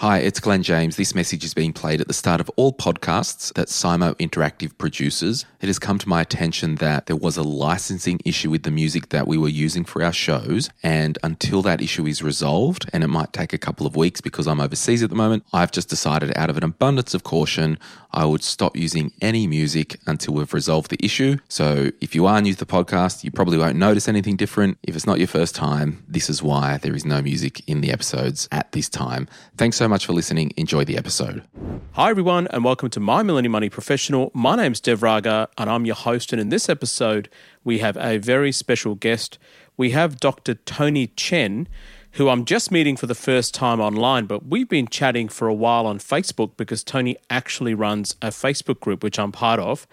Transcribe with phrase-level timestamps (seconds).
[0.00, 0.96] Hi, it's Glen James.
[0.96, 5.44] This message is being played at the start of all podcasts that SYMO Interactive produces.
[5.60, 9.10] It has come to my attention that there was a licensing issue with the music
[9.10, 13.08] that we were using for our shows, and until that issue is resolved, and it
[13.08, 16.32] might take a couple of weeks because I'm overseas at the moment, I've just decided
[16.34, 17.78] out of an abundance of caution,
[18.12, 21.36] I would stop using any music until we've resolved the issue.
[21.48, 24.78] So if you are new to the podcast, you probably won't notice anything different.
[24.82, 27.92] If it's not your first time, this is why there is no music in the
[27.92, 29.28] episodes at this time.
[29.58, 30.52] Thanks so much for listening.
[30.56, 31.42] Enjoy the episode.
[31.92, 34.30] Hi, everyone, and welcome to My Millennial Money Professional.
[34.32, 36.32] My name's Dev Raga, and I'm your host.
[36.32, 37.28] And in this episode,
[37.64, 39.38] we have a very special guest.
[39.76, 40.54] We have Dr.
[40.54, 41.68] Tony Chen,
[42.12, 45.54] who I'm just meeting for the first time online, but we've been chatting for a
[45.54, 49.86] while on Facebook because Tony actually runs a Facebook group, which I'm part of.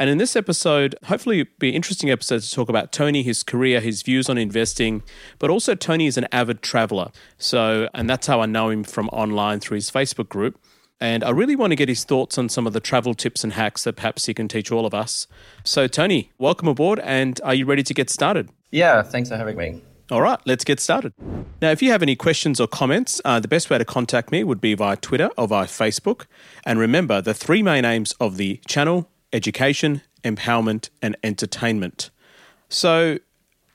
[0.00, 3.42] And in this episode, hopefully it'll be an interesting episode to talk about Tony, his
[3.42, 5.02] career, his views on investing,
[5.40, 7.10] but also Tony is an avid traveler.
[7.36, 10.60] So, and that's how I know him from online through his Facebook group.
[11.00, 13.54] And I really want to get his thoughts on some of the travel tips and
[13.54, 15.26] hacks that perhaps he can teach all of us.
[15.64, 17.00] So, Tony, welcome aboard.
[17.00, 18.50] And are you ready to get started?
[18.70, 19.82] Yeah, thanks for having me.
[20.10, 21.12] All right, let's get started.
[21.60, 24.42] Now, if you have any questions or comments, uh, the best way to contact me
[24.44, 26.26] would be via Twitter or via Facebook.
[26.64, 32.10] And remember, the three main aims of the channel education, empowerment, and entertainment.
[32.68, 33.18] So,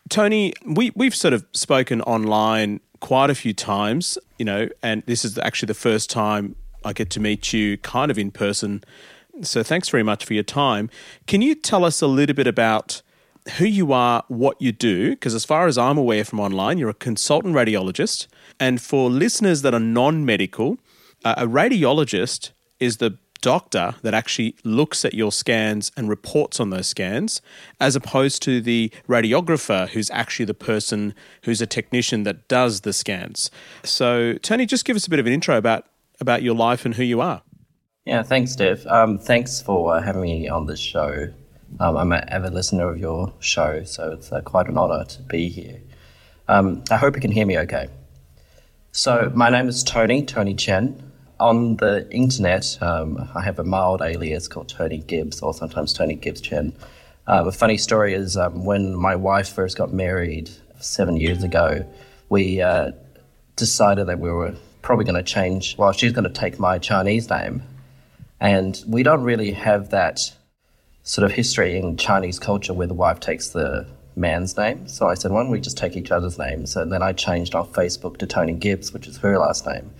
[0.09, 5.25] Tony, we, we've sort of spoken online quite a few times, you know, and this
[5.25, 8.83] is actually the first time I get to meet you kind of in person.
[9.41, 10.89] So, thanks very much for your time.
[11.27, 13.01] Can you tell us a little bit about
[13.57, 15.11] who you are, what you do?
[15.11, 18.27] Because, as far as I'm aware from online, you're a consultant radiologist.
[18.59, 20.77] And for listeners that are non medical,
[21.25, 26.71] uh, a radiologist is the doctor that actually looks at your scans and reports on
[26.71, 27.41] those scans,
[27.79, 32.93] as opposed to the radiographer who's actually the person who's a technician that does the
[32.93, 33.51] scans.
[33.83, 35.85] So, Tony, just give us a bit of an intro about,
[36.19, 37.43] about your life and who you are.
[38.05, 38.87] Yeah, thanks, Dev.
[38.87, 41.27] Um, thanks for having me on this show.
[41.79, 45.21] Um, I'm an avid listener of your show, so it's uh, quite an honor to
[45.21, 45.81] be here.
[46.47, 47.89] Um, I hope you can hear me okay.
[48.91, 51.11] So, my name is Tony, Tony Chen.
[51.43, 56.15] On the internet, um, I have a mild alias called Tony Gibbs, or sometimes Tony
[56.15, 56.71] Gibbs Chen.
[57.27, 60.49] Uh, a funny story is um, when my wife first got married
[60.79, 61.85] seven years ago,
[62.29, 62.93] we uh,
[63.57, 67.29] decided that we were probably going to change, well, she's going to take my Chinese
[67.29, 67.61] name.
[68.39, 70.21] And we don't really have that
[71.03, 74.87] sort of history in Chinese culture where the wife takes the man's name.
[74.87, 76.77] So I said, why don't we just take each other's names?
[76.77, 79.91] And then I changed off Facebook to Tony Gibbs, which is her last name.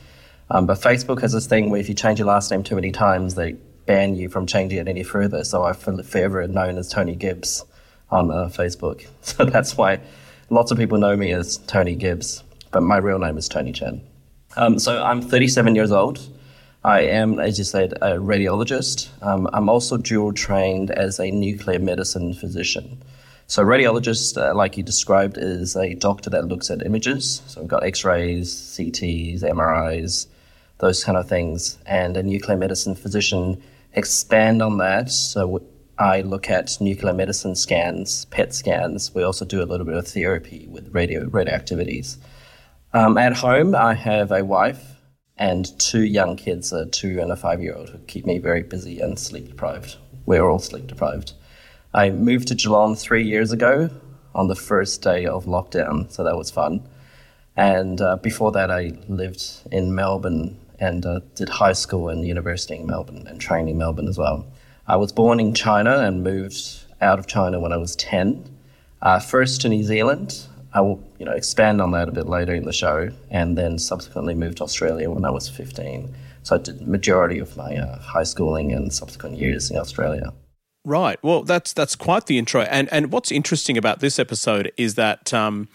[0.54, 2.92] Um, but Facebook has this thing where if you change your last name too many
[2.92, 3.54] times, they
[3.88, 5.44] ban you from changing it any further.
[5.44, 7.66] So I'm forever known as Tony Gibbs
[8.12, 9.08] on uh, Facebook.
[9.24, 10.00] So that's why
[10.52, 14.02] lots of people know me as Tony Gibbs, but my real name is Tony Chen.
[14.56, 16.20] Um, so I'm 37 years old.
[16.84, 19.10] I am, as you said, a radiologist.
[19.24, 23.02] Um, I'm also dual trained as a nuclear medicine physician.
[23.48, 27.42] So, radiologist, uh, like you described, is a doctor that looks at images.
[27.48, 30.28] So, we've got X rays, CTs, MRIs,
[30.84, 31.78] those kind of things.
[31.86, 33.62] And a nuclear medicine physician
[33.94, 35.10] expand on that.
[35.10, 35.64] So,
[35.98, 39.14] I look at nuclear medicine scans, PET scans.
[39.14, 42.18] We also do a little bit of therapy with radio radioactivities.
[42.94, 44.98] Um, at home, I have a wife
[45.38, 48.64] and two young kids, a two and a five year old, who keep me very
[48.64, 49.98] busy and sleep deprived.
[50.26, 51.34] We're all sleep deprived.
[51.94, 53.90] I moved to Geelong three years ago
[54.34, 56.88] on the first day of lockdown, so that was fun.
[57.56, 62.76] And uh, before that, I lived in Melbourne and uh, did high school and university
[62.76, 64.46] in Melbourne and trained in Melbourne as well.
[64.88, 68.50] I was born in China and moved out of China when I was 10.
[69.02, 70.46] Uh, first to New Zealand.
[70.74, 73.78] I will you know, expand on that a bit later in the show, and then
[73.78, 76.14] subsequently moved to Australia when I was 15.
[76.42, 80.34] So I did majority of my uh, high schooling and subsequent years in Australia.
[80.86, 81.18] Right.
[81.24, 82.64] Well, that's that's quite the intro.
[82.64, 85.70] And and what's interesting about this episode is that um,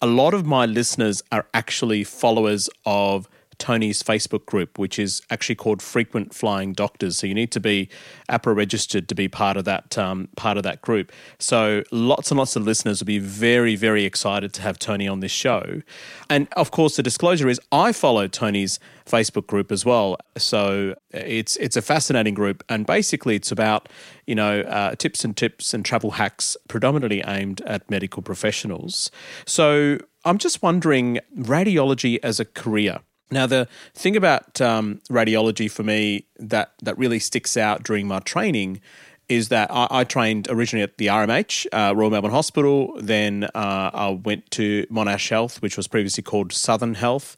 [0.00, 3.28] a lot of my listeners are actually followers of
[3.62, 7.18] Tony's Facebook group, which is actually called Frequent Flying Doctors.
[7.18, 7.88] So you need to be
[8.28, 11.12] AHPRA registered to be part of that um, part of that group.
[11.38, 15.20] So lots and lots of listeners will be very very excited to have Tony on
[15.20, 15.82] this show.
[16.28, 20.16] And of course, the disclosure is I follow Tony's Facebook group as well.
[20.36, 23.88] So it's it's a fascinating group, and basically it's about
[24.26, 29.12] you know uh, tips and tips and travel hacks, predominantly aimed at medical professionals.
[29.46, 32.98] So I'm just wondering, radiology as a career.
[33.32, 38.20] Now, the thing about um, radiology for me that that really sticks out during my
[38.20, 38.80] training
[39.28, 42.94] is that I, I, trained originally at the RMH, uh, Royal Melbourne Hospital.
[42.98, 47.36] Then uh, I went to Monash Health, which was previously called Southern Health.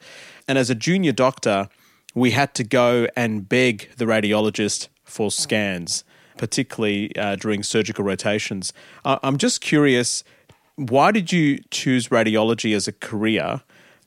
[0.49, 1.69] And as a junior doctor,
[2.14, 6.02] we had to go and beg the radiologist for scans,
[6.37, 8.73] particularly uh, during surgical rotations.
[9.05, 10.25] I'm just curious
[10.76, 13.62] why did you choose radiology as a career?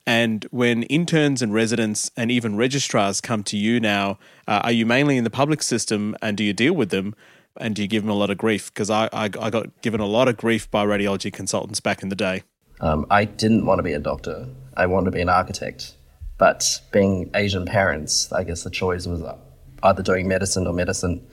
[0.07, 4.17] And when interns and residents and even registrars come to you now,
[4.47, 7.13] uh, are you mainly in the public system and do you deal with them?
[7.57, 8.73] And do you give them a lot of grief?
[8.73, 12.09] Because I, I, I, got given a lot of grief by radiology consultants back in
[12.09, 12.43] the day.
[12.79, 14.47] Um, I didn't want to be a doctor.
[14.77, 15.95] I wanted to be an architect.
[16.37, 19.23] But being Asian parents, I guess the choice was
[19.83, 21.27] either doing medicine or medicine.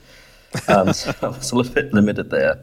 [0.67, 2.59] Um, so I was a little bit limited there.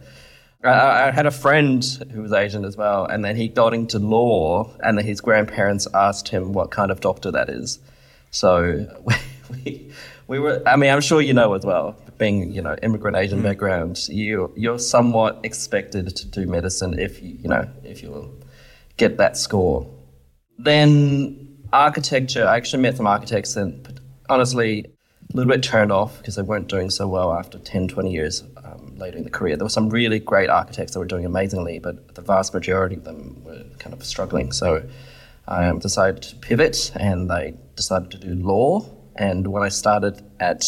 [0.64, 3.98] I, I, had a friend who was Asian as well, and then he got into
[3.98, 7.78] law, and then his grandparents asked him what kind of doctor that is.
[8.30, 9.14] So we,
[9.64, 9.92] we,
[10.28, 13.40] we were, I mean, I'm sure you know as well, being, you know, immigrant Asian
[13.40, 13.44] mm.
[13.44, 18.40] background, you, you're somewhat expected to do medicine if you, you know, if you
[18.96, 19.86] get that score.
[20.58, 24.86] Then architecture, I actually met some architects and honestly,
[25.32, 28.42] a little bit turned off because they weren't doing so well after 10, 20 years
[28.96, 29.56] later in the career.
[29.56, 33.04] There were some really great architects that were doing amazingly, but the vast majority of
[33.04, 34.52] them were kind of struggling.
[34.52, 34.82] So
[35.48, 38.86] I um, decided to pivot and I decided to do law.
[39.16, 40.64] And when I started at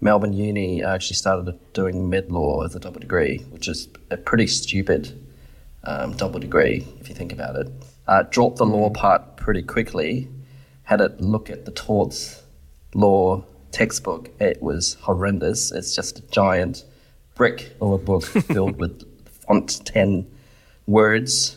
[0.00, 4.16] Melbourne Uni, I actually started doing med law as a double degree, which is a
[4.16, 5.26] pretty stupid
[5.84, 7.68] um, double degree if you think about it.
[8.06, 10.28] Uh, dropped the law part pretty quickly,
[10.84, 12.42] had a look at the torts
[12.94, 14.30] law textbook.
[14.40, 15.72] It was horrendous.
[15.72, 16.84] It's just a giant
[17.36, 19.04] brick of a book filled with
[19.46, 20.26] font 10
[20.86, 21.54] words.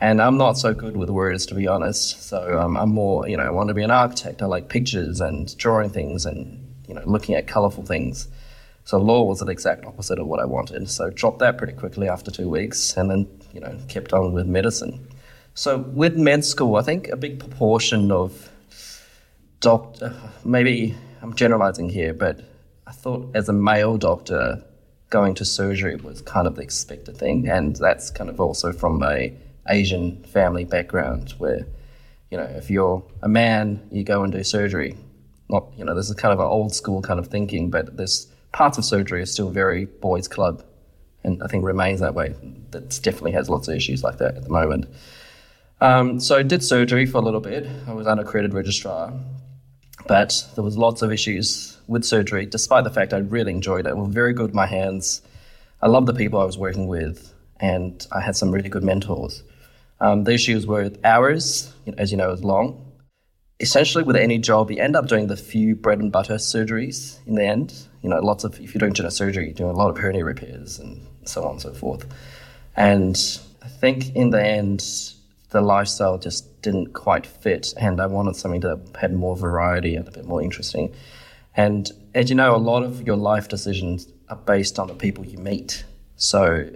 [0.00, 2.22] And I'm not so good with words, to be honest.
[2.22, 4.42] So um, I'm more, you know, I want to be an architect.
[4.42, 8.28] I like pictures and drawing things and, you know, looking at colorful things.
[8.84, 10.88] So law was the exact opposite of what I wanted.
[10.88, 14.46] So dropped that pretty quickly after two weeks and then, you know, kept on with
[14.46, 15.08] medicine.
[15.54, 18.50] So with med school, I think a big proportion of
[19.58, 20.14] doctor,
[20.44, 22.40] maybe I'm generalizing here, but
[22.86, 24.62] I thought as a male doctor,
[25.10, 29.02] going to surgery was kind of the expected thing, and that's kind of also from
[29.02, 29.34] a
[29.68, 31.66] Asian family background where,
[32.30, 34.96] you know, if you're a man, you go and do surgery.
[35.50, 38.26] Not, you know, this is kind of an old school kind of thinking, but there's
[38.52, 40.62] parts of surgery is still very boys' club,
[41.24, 42.34] and I think remains that way.
[42.70, 44.86] That definitely has lots of issues like that at the moment.
[45.80, 47.66] Um, so I did surgery for a little bit.
[47.86, 49.12] I was unaccredited registrar,
[50.06, 53.90] but there was lots of issues with surgery, despite the fact I really enjoyed it.
[53.90, 55.22] I was very good my hands.
[55.82, 59.42] I loved the people I was working with, and I had some really good mentors.
[60.00, 62.84] Um, the issues were hours, as you know, is long.
[63.58, 67.34] Essentially, with any job, you end up doing the few bread and butter surgeries in
[67.34, 67.74] the end.
[68.02, 70.24] You know, lots of, if you're doing general surgery, you're doing a lot of hernia
[70.24, 72.06] repairs and so on and so forth.
[72.76, 73.16] And
[73.62, 74.84] I think in the end,
[75.50, 80.06] the lifestyle just didn't quite fit, and I wanted something that had more variety and
[80.06, 80.94] a bit more interesting.
[81.58, 85.26] And as you know, a lot of your life decisions are based on the people
[85.26, 85.84] you meet.
[86.14, 86.70] So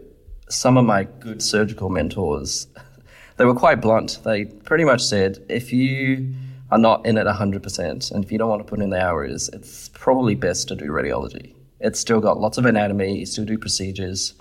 [0.49, 2.67] some of my good surgical mentors,
[3.37, 4.19] they were quite blunt.
[4.25, 6.35] They pretty much said, if you
[6.73, 9.49] are not in it 100%, and if you don't want to put in the hours,
[9.51, 11.55] it's probably best to do radiology.
[11.79, 14.35] It's still got lots of anatomy, you still do procedures,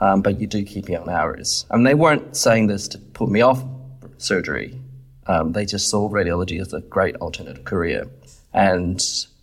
[0.00, 1.66] um, but you do keep your own hours.
[1.70, 3.62] And they weren't saying this to put me off
[4.16, 4.76] surgery.
[5.28, 8.08] Um, they just saw radiology as a great alternative career.
[8.52, 9.00] And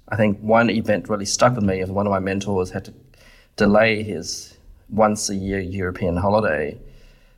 [0.10, 2.94] I think one event really stuck with me is one of my mentors had to
[3.56, 4.58] delay his
[4.90, 6.78] once a year European holiday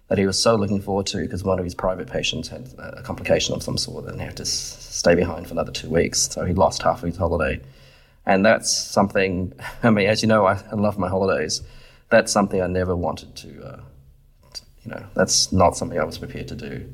[0.10, 3.02] that he was so looking forward to because one of his private patients had a
[3.04, 6.30] complication of some sort and he had to stay behind for another two weeks.
[6.32, 7.62] So he lost half of his holiday.
[8.26, 11.62] And that's something, I mean, as you know, I, love my holidays
[12.10, 13.82] that's something I never wanted to, uh,
[14.84, 16.94] you know, that's not something I was prepared to do.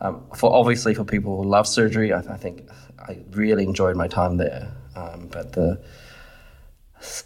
[0.00, 4.08] Um, for obviously for people who love surgery, I, I think I really enjoyed my
[4.08, 4.72] time there.
[4.98, 5.80] Um, but the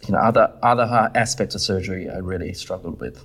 [0.07, 3.25] you know other other aspects of surgery I really struggled with.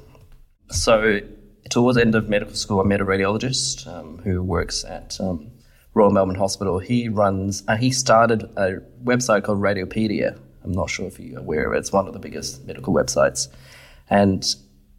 [0.70, 1.22] So
[1.70, 5.52] towards the end of medical school, I met a radiologist um, who works at um,
[5.94, 6.80] Royal Melbourne Hospital.
[6.80, 10.40] He runs, uh, he started a website called Radiopaedia.
[10.64, 11.80] I'm not sure if you're aware of it.
[11.80, 13.48] It's one of the biggest medical websites.
[14.10, 14.46] And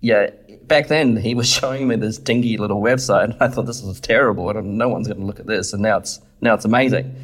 [0.00, 0.31] yeah,
[0.62, 4.00] back then he was showing me this dingy little website, and I thought this was
[4.00, 4.52] terrible.
[4.62, 7.14] no one's going to look at this, and now it's now it's amazing.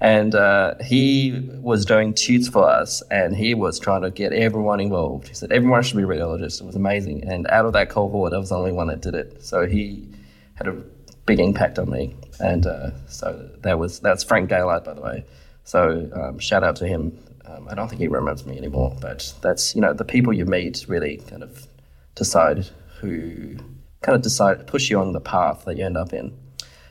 [0.00, 4.78] And uh, he was doing tutes for us, and he was trying to get everyone
[4.78, 5.26] involved.
[5.26, 6.60] He said everyone should be radiologists.
[6.60, 7.28] It was amazing.
[7.28, 9.42] And out of that cohort, I was the only one that did it.
[9.42, 10.08] So he
[10.54, 10.82] had a
[11.26, 12.16] big impact on me.
[12.40, 15.24] And uh, so that was that's Frank Gaillard, by the way.
[15.64, 17.18] So um, shout out to him.
[17.44, 20.44] Um, I don't think he remembers me anymore, but that's you know the people you
[20.44, 21.66] meet really kind of
[22.14, 22.66] decide
[23.00, 23.56] who
[24.02, 26.36] kind of decide push you on the path that you end up in.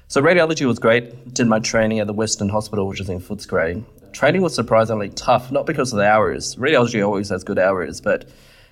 [0.09, 1.33] So radiology was great.
[1.33, 3.83] Did my training at the Western Hospital, which is in Footscray.
[4.13, 6.55] Training was surprisingly tough, not because of the hours.
[6.55, 8.29] Radiology always has good hours, but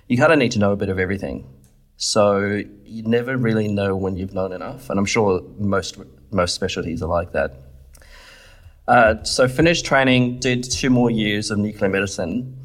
[0.08, 1.46] you kind of need to know a bit of everything.
[1.98, 5.98] So you never really know when you've known enough, and I'm sure most
[6.30, 7.54] most specialties are like that.
[8.88, 12.56] Uh, so finished training, did two more years of nuclear medicine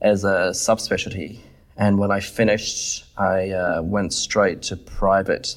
[0.00, 1.38] as a subspecialty,
[1.76, 5.56] and when I finished, I uh, went straight to private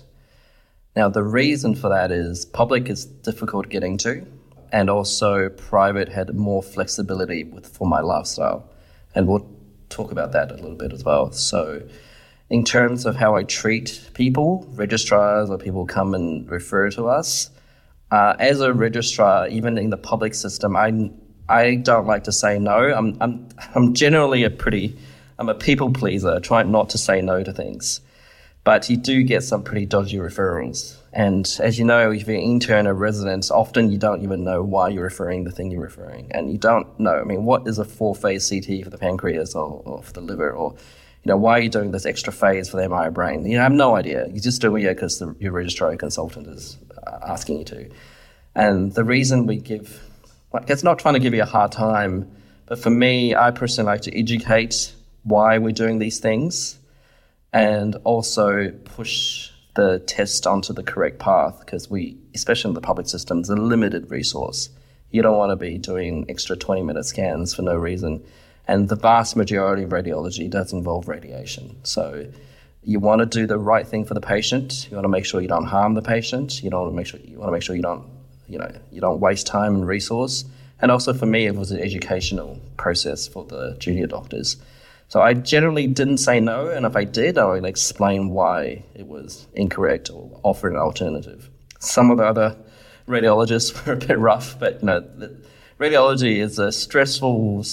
[0.96, 4.26] now, the reason for that is public is difficult getting to,
[4.74, 8.70] and also private had more flexibility with for my lifestyle.
[9.16, 9.50] And we'll
[9.90, 11.32] talk about that a little bit as well.
[11.32, 11.82] So,
[12.50, 17.50] in terms of how I treat people, registrars or people come and refer to us,
[18.12, 21.10] uh, as a registrar, even in the public system, I
[21.48, 22.94] I don't like to say no.
[22.94, 24.98] I'm I'm I'm generally a pretty
[25.40, 28.02] I'm a people pleaser, trying not to say no to things.
[28.64, 30.98] But you do get some pretty dodgy referrals.
[31.14, 34.62] And as you know, if you're an intern or resident, often you don't even know
[34.64, 36.32] why you're referring the thing you're referring.
[36.32, 39.56] And you don't know, I mean, what is a four phase CT for the pancreas
[39.56, 40.52] or, or, for the liver?
[40.52, 40.74] Or,
[41.24, 43.46] you know, why are you doing this extra phase for the MRI brain?
[43.46, 44.28] You know, I have no idea.
[44.28, 47.90] You just do it because your registrar consultant is uh, asking you to.
[48.56, 50.02] And the reason we give,
[50.54, 52.32] like, it's not trying to give you a hard time,
[52.68, 56.78] but for me, I personally like to educate why we're doing these things
[57.54, 63.08] and also push the test onto the correct path because we, especially in the public
[63.08, 64.70] system, systems, a limited resource.
[65.12, 68.24] You don't want to be doing extra 20 minute scans for no reason.
[68.68, 71.76] And the vast majority of radiology does involve radiation.
[71.84, 72.28] So
[72.84, 74.88] you want to do the right thing for the patient.
[74.90, 76.64] You want to make sure you don't harm the patient.
[76.64, 78.06] You don't want to make sure you want to make sure you don't,
[78.48, 80.46] you know, you don't waste time and resource.
[80.82, 84.58] And also for me, it was an educational process for the junior doctors.
[85.12, 89.08] So I generally didn't say no, and if I did, I would explain why it
[89.08, 91.50] was incorrect or offer an alternative.
[91.80, 92.56] Some of the other
[93.10, 95.02] radiologists were a bit rough, but you know,
[95.78, 97.66] radiology is a stressful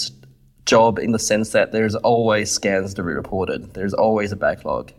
[0.65, 3.73] job in the sense that there's always scans to be reported.
[3.73, 4.91] There's always a backlog.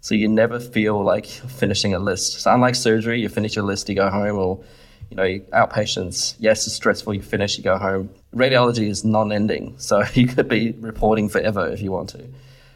[0.00, 2.40] So you never feel like finishing a list.
[2.40, 4.64] So unlike surgery, you finish your list, you go home, or
[5.10, 8.10] you know, outpatients, yes, it's stressful, you finish, you go home.
[8.34, 12.24] Radiology is non ending, so you could be reporting forever if you want to.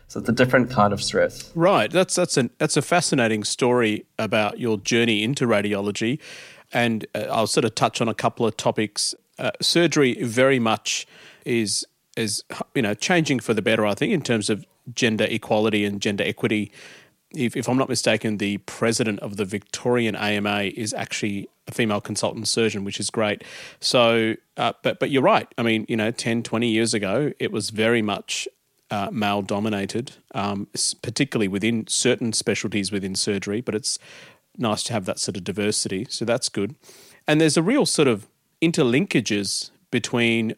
[0.09, 1.53] So it's a different kind of stress.
[1.55, 1.91] Right.
[1.91, 6.19] That's that's a that's a fascinating story about your journey into radiology,
[6.73, 9.15] and uh, I'll sort of touch on a couple of topics.
[9.39, 11.07] Uh, surgery very much
[11.45, 12.43] is is
[12.75, 13.85] you know changing for the better.
[13.85, 16.73] I think in terms of gender equality and gender equity.
[17.35, 22.01] If, if I'm not mistaken, the president of the Victorian AMA is actually a female
[22.01, 23.45] consultant surgeon, which is great.
[23.81, 25.47] So, uh, but but you're right.
[25.57, 28.49] I mean, you know, 10, 20 years ago, it was very much
[28.91, 30.67] uh, male dominated, um,
[31.03, 33.61] particularly within certain specialties within surgery.
[33.61, 33.99] But it's
[34.57, 36.07] nice to have that sort of diversity.
[36.09, 36.75] So that's good.
[37.29, 38.27] And there's a real sort of
[38.63, 40.55] interlinkages between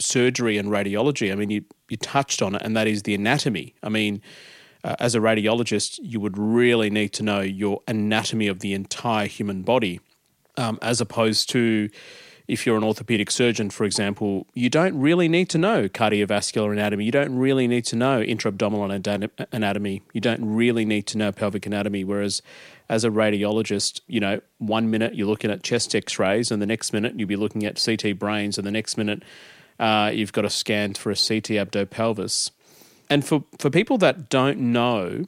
[0.00, 1.30] surgery and radiology.
[1.30, 3.74] I mean, you you touched on it, and that is the anatomy.
[3.82, 4.22] I mean.
[4.86, 9.26] Uh, as a radiologist, you would really need to know your anatomy of the entire
[9.26, 9.98] human body
[10.56, 11.88] um, as opposed to
[12.46, 17.06] if you're an orthopedic surgeon, for example, you don't really need to know cardiovascular anatomy.
[17.06, 18.90] You don't really need to know intra-abdominal
[19.50, 20.02] anatomy.
[20.12, 22.04] You don't really need to know pelvic anatomy.
[22.04, 22.42] Whereas
[22.90, 26.92] as a radiologist, you know, one minute you're looking at chest x-rays and the next
[26.92, 29.22] minute you'll be looking at CT brains and the next minute
[29.78, 32.50] uh, you've got a scan for a CT abdo-pelvis.
[33.08, 35.24] And for, for people that don't know,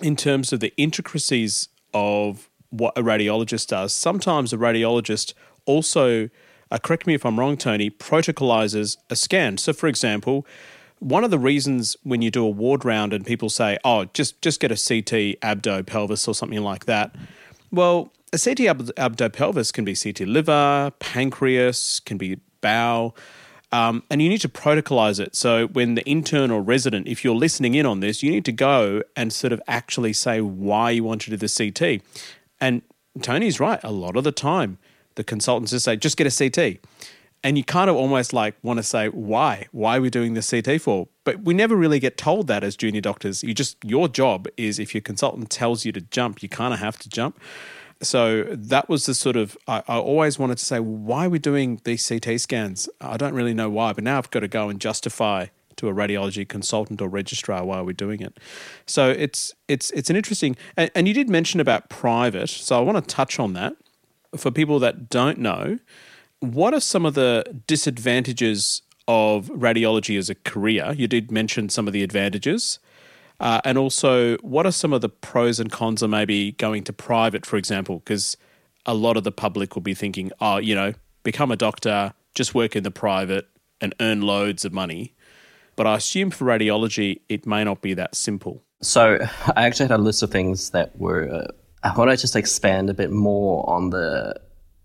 [0.00, 3.92] in terms of the intricacies of what a radiologist does.
[3.92, 5.34] Sometimes a radiologist
[5.66, 6.28] also,
[6.70, 9.58] uh, correct me if I'm wrong, Tony, protocolizes a scan.
[9.58, 10.46] So, for example,
[10.98, 14.40] one of the reasons when you do a ward round and people say, "Oh, just
[14.40, 17.14] just get a CT abdo pelvis or something like that,"
[17.70, 23.16] well, a CT abdo pelvis can be CT liver, pancreas, can be bowel.
[23.72, 25.34] Um, and you need to protocolize it.
[25.34, 28.52] So when the intern or resident, if you're listening in on this, you need to
[28.52, 32.02] go and sort of actually say why you want to do the CT.
[32.62, 32.82] And
[33.20, 33.80] Tony's right.
[33.82, 34.78] A lot of the time,
[35.16, 36.78] the consultants just say, just get a CT.
[37.44, 39.66] And you kind of almost like want to say, why?
[39.72, 41.08] Why are we doing the CT for?
[41.24, 43.42] But we never really get told that as junior doctors.
[43.42, 46.78] You just, your job is if your consultant tells you to jump, you kind of
[46.78, 47.40] have to jump.
[48.00, 51.40] So that was the sort of, I, I always wanted to say, why are we
[51.40, 52.88] doing these CT scans?
[53.00, 55.46] I don't really know why, but now I've got to go and justify
[55.82, 58.38] to a radiology consultant or registrar why we're doing it.
[58.86, 62.80] So it's it's it's an interesting and, and you did mention about private, so I
[62.80, 63.74] want to touch on that
[64.36, 65.78] for people that don't know.
[66.40, 70.94] What are some of the disadvantages of radiology as a career?
[70.96, 72.78] You did mention some of the advantages.
[73.40, 76.92] Uh, and also, what are some of the pros and cons of maybe going to
[76.92, 77.98] private, for example?
[77.98, 78.36] Because
[78.86, 82.54] a lot of the public will be thinking, oh, you know, become a doctor, just
[82.54, 83.48] work in the private
[83.80, 85.12] and earn loads of money.
[85.76, 88.62] But I assume for radiology, it may not be that simple.
[88.82, 89.18] So
[89.56, 91.28] I actually had a list of things that were.
[91.32, 91.46] Uh,
[91.84, 94.40] I want to just expand a bit more on the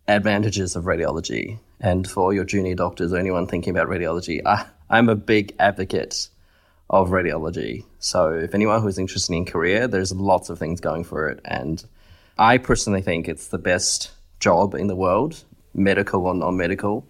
[0.08, 1.60] advantages of radiology.
[1.80, 6.30] And for your junior doctors or anyone thinking about radiology, I, I'm a big advocate
[6.90, 7.86] of radiology.
[8.00, 11.40] So if anyone who's interested in career, there's lots of things going for it.
[11.46, 11.84] And
[12.40, 17.06] I personally think it's the best job in the world, medical or non medical.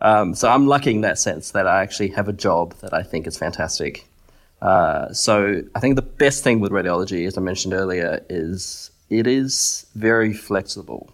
[0.00, 3.02] Um, so I'm lucky in that sense that I actually have a job that I
[3.02, 4.06] think is fantastic.
[4.60, 9.26] Uh, so I think the best thing with radiology, as I mentioned earlier, is it
[9.26, 11.10] is very flexible.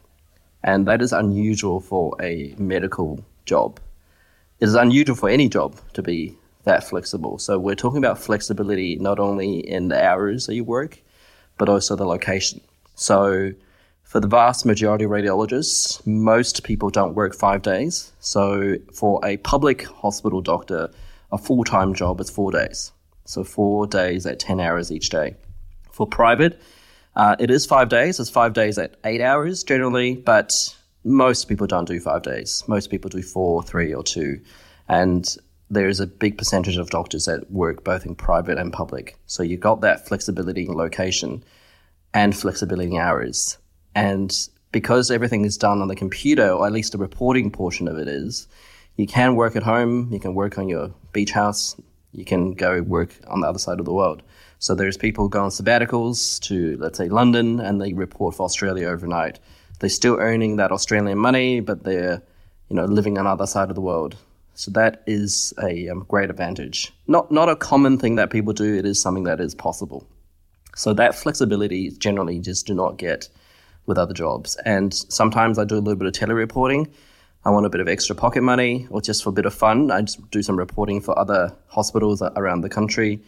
[0.65, 3.81] And that is unusual for a medical job.
[4.61, 7.39] It is unusual for any job to be that flexible.
[7.39, 11.01] So we're talking about flexibility not only in the hours that you work,
[11.59, 12.61] but also the location.
[12.95, 13.53] So
[14.13, 18.13] for the vast majority of radiologists, most people don't work five days.
[18.21, 20.91] So for a public hospital doctor,
[21.33, 22.93] a full time job is four days.
[23.25, 25.35] So four days at 10 hours each day.
[25.93, 26.61] For private,
[27.17, 28.21] uh, it is five days.
[28.21, 30.53] It's five days at eight hours generally, but
[31.05, 32.65] most people don't do five days.
[32.67, 34.43] Most people do four, three, or two.
[34.89, 35.25] And
[35.71, 39.17] there is a big percentage of doctors that work both in private and public.
[39.25, 41.43] So you've got that flexibility in location
[42.13, 43.57] and flexibility in hours.
[43.95, 44.37] And
[44.73, 48.09] because everything is done on the computer, or at least the reporting portion of it
[48.09, 48.49] is,
[48.97, 51.77] you can work at home, you can work on your beach house,
[52.13, 54.23] you can go work on the other side of the world.
[54.59, 58.89] So there's people go on sabbaticals to, let's say, London, and they report for Australia
[58.89, 59.41] overnight.
[59.81, 62.23] They're still earning that Australian money, but they're,
[62.69, 64.17] you know, living on the other side of the world.
[64.55, 66.93] So that is a um, great advantage.
[67.07, 68.77] Not not a common thing that people do.
[68.77, 70.07] It is something that is possible.
[70.77, 73.29] So that flexibility generally just do not get
[73.87, 74.57] with other jobs.
[74.65, 76.89] And sometimes I do a little bit of telereporting.
[77.45, 79.91] I want a bit of extra pocket money or just for a bit of fun.
[79.91, 83.21] I just do some reporting for other hospitals around the country.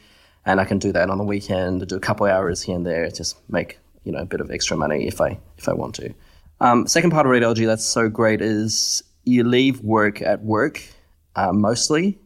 [0.47, 3.09] And I can do that on the weekend, do a couple hours here and there,
[3.11, 6.15] just make, you know, a bit of extra money if I if I want to.
[6.61, 10.83] Um, second part of radiology that's so great is you leave work at work
[11.35, 12.19] uh, mostly.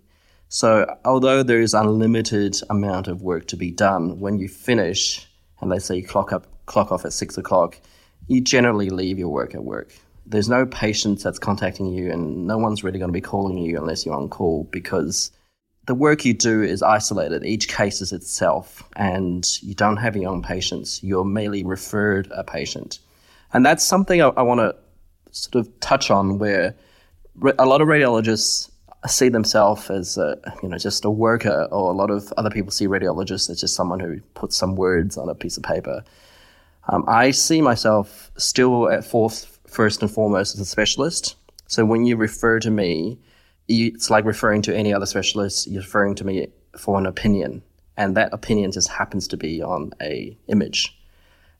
[0.48, 5.26] So although there is unlimited amount of work to be done, when you finish
[5.60, 7.78] and they say you clock up clock off at six o'clock,
[8.28, 9.92] you generally leave your work at work.
[10.26, 13.78] There's no patient that's contacting you, and no one's really going to be calling you
[13.78, 15.30] unless you're on call because
[15.86, 17.44] the work you do is isolated.
[17.44, 21.02] Each case is itself, and you don't have your own patients.
[21.02, 22.98] You're merely referred a patient.
[23.54, 24.76] And that's something I, I want to
[25.30, 26.74] sort of touch on where
[27.58, 28.70] a lot of radiologists
[29.06, 32.70] see themselves as a, you know just a worker, or a lot of other people
[32.70, 36.04] see radiologists as just someone who puts some words on a piece of paper.
[36.88, 41.36] Um, I see myself still at fourth, first and foremost as a specialist.
[41.66, 43.18] So when you refer to me,
[43.68, 45.66] it's like referring to any other specialist.
[45.66, 46.48] You're referring to me
[46.78, 47.62] for an opinion,
[47.96, 50.98] and that opinion just happens to be on a image.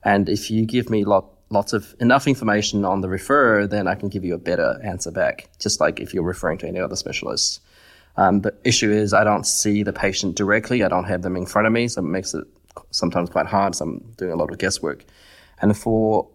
[0.03, 3.93] And if you give me lot, lots of enough information on the referrer, then I
[3.95, 5.49] can give you a better answer back.
[5.59, 7.61] Just like if you're referring to any other specialist.
[8.17, 10.83] Um, the issue is I don't see the patient directly.
[10.83, 12.45] I don't have them in front of me, so it makes it
[12.91, 13.75] sometimes quite hard.
[13.75, 15.05] So I'm doing a lot of guesswork.
[15.61, 16.27] And for,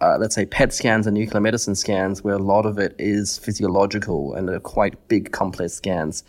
[0.00, 3.38] uh, let's say, PET scans and nuclear medicine scans, where a lot of it is
[3.38, 6.24] physiological and they're quite big, complex scans,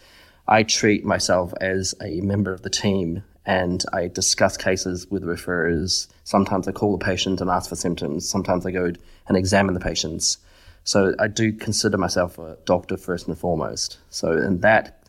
[0.47, 6.07] I treat myself as a member of the team and I discuss cases with referrers.
[6.23, 8.27] Sometimes I call the patient and ask for symptoms.
[8.27, 8.91] Sometimes I go
[9.27, 10.37] and examine the patients.
[10.83, 13.97] So I do consider myself a doctor first and foremost.
[14.09, 15.03] So, and that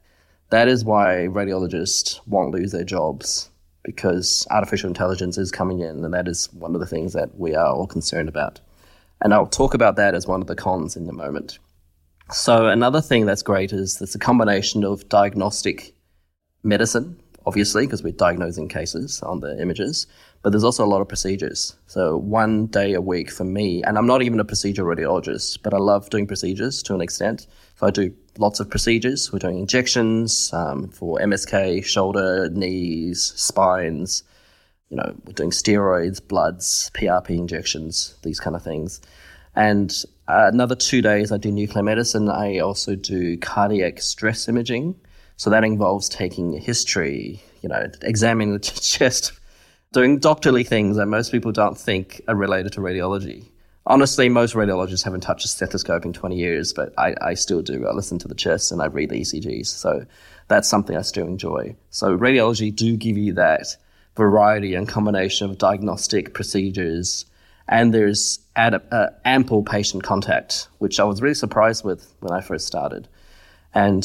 [0.50, 3.50] that is why radiologists won't lose their jobs
[3.86, 7.54] because artificial intelligence is coming in, and that is one of the things that we
[7.54, 8.60] are all concerned about.
[9.22, 11.58] And I'll talk about that as one of the cons in a moment.
[12.30, 15.94] So, another thing that's great is there's a combination of diagnostic
[16.62, 20.06] medicine obviously, because we're diagnosing cases on the images,
[20.42, 21.76] but there's also a lot of procedures.
[21.86, 25.72] So one day a week for me, and I'm not even a procedure radiologist, but
[25.72, 27.46] I love doing procedures to an extent.
[27.76, 29.32] So I do lots of procedures.
[29.32, 34.22] We're doing injections um, for MSK, shoulder, knees, spines.
[34.90, 39.00] You know, we're doing steroids, bloods, PRP injections, these kind of things.
[39.54, 39.90] And
[40.28, 42.28] uh, another two days, I do nuclear medicine.
[42.28, 44.94] I also do cardiac stress imaging.
[45.36, 49.32] So that involves taking history, you know, examining the chest,
[49.92, 53.48] doing doctorly things that most people don't think are related to radiology.
[53.88, 57.86] Honestly, most radiologists haven't touched a stethoscope in 20 years, but I, I still do.
[57.86, 59.66] I listen to the chest and I read the ECGs.
[59.66, 60.04] So
[60.48, 61.76] that's something I still enjoy.
[61.90, 63.76] So radiology do give you that
[64.16, 67.26] variety and combination of diagnostic procedures
[67.68, 72.40] and there's ad, uh, ample patient contact, which I was really surprised with when I
[72.40, 73.08] first started.
[73.74, 74.04] And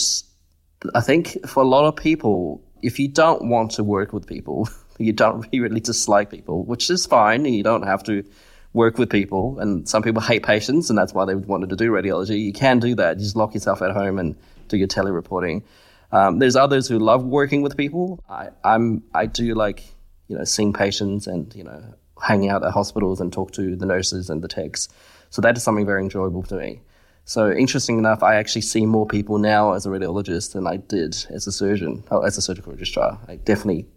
[0.95, 4.67] I think for a lot of people, if you don't want to work with people,
[4.97, 7.45] you don't really dislike people, which is fine.
[7.45, 8.23] You don't have to
[8.73, 9.59] work with people.
[9.59, 12.39] And some people hate patients, and that's why they wanted to do radiology.
[12.41, 13.17] You can do that.
[13.17, 14.35] Just lock yourself at home and
[14.67, 15.63] do your telereporting.
[16.11, 18.23] Um, there's others who love working with people.
[18.29, 19.83] I, I'm I do like
[20.27, 21.81] you know seeing patients and you know
[22.21, 24.87] hanging out at hospitals and talk to the nurses and the techs.
[25.29, 26.81] So that is something very enjoyable to me.
[27.25, 31.15] So interesting enough, I actually see more people now as a radiologist than I did
[31.29, 33.19] as a surgeon, or as a surgical registrar.
[33.27, 33.87] I definitely,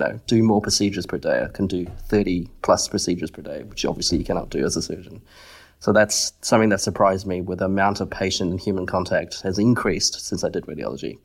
[0.00, 1.44] know, do more procedures per day.
[1.44, 4.82] I can do 30 plus procedures per day, which obviously you cannot do as a
[4.82, 5.22] surgeon.
[5.78, 9.58] So that's something that surprised me with the amount of patient and human contact has
[9.58, 11.18] increased since I did radiology.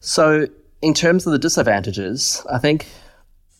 [0.00, 0.46] So
[0.80, 2.86] in terms of the disadvantages, I think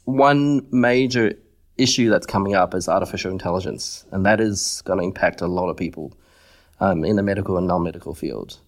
[0.05, 1.35] one major
[1.77, 5.69] issue that's coming up is artificial intelligence, and that is going to impact a lot
[5.69, 6.13] of people
[6.81, 8.59] um, in the medical and non-medical field.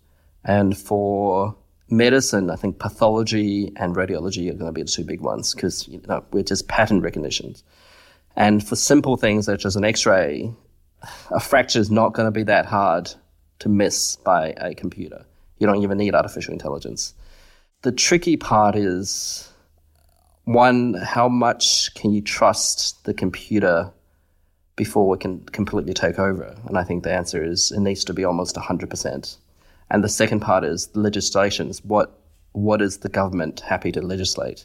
[0.45, 1.57] And for
[1.93, 5.87] medicine, I think pathology and radiology are going to be the two big ones because
[5.87, 7.63] you know we're just pattern recognitions.
[8.35, 10.53] And for simple things such as an X-ray,
[11.31, 13.13] a fracture is not going to be that hard
[13.59, 15.25] to miss by a computer.
[15.59, 17.15] You don't even need artificial intelligence.
[17.83, 19.49] The tricky part is
[20.45, 23.93] one, how much can you trust the computer
[24.77, 26.57] before it can completely take over?
[26.67, 29.37] And I think the answer is it needs to be almost 100%.
[29.93, 31.85] And the second part is legislations.
[31.85, 32.19] What,
[32.53, 34.65] what is the government happy to legislate?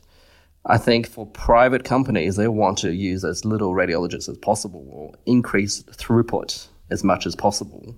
[0.65, 5.13] I think for private companies, they want to use as little radiologists as possible or
[5.25, 7.93] increase throughput as much as possible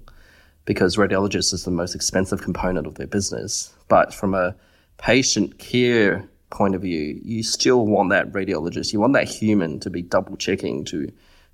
[0.66, 3.72] because radiologists is the most expensive component of their business.
[3.90, 4.56] But from a
[4.98, 9.92] patient care point of view, you still want that radiologist, you want that human to
[9.92, 11.12] be double checking to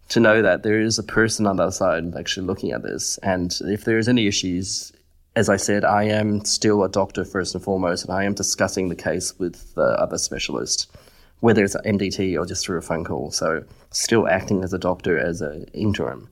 [0.07, 3.17] to know that there is a person on the other side actually looking at this.
[3.23, 4.93] And if there's any issues,
[5.35, 8.89] as I said, I am still a doctor first and foremost, and I am discussing
[8.89, 10.89] the case with the other specialist,
[11.41, 13.31] whether it's MDT or just through a phone call.
[13.31, 16.29] So still acting as a doctor as an interim.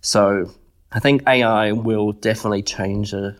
[0.00, 0.50] So
[0.92, 3.36] I think AI will definitely change a,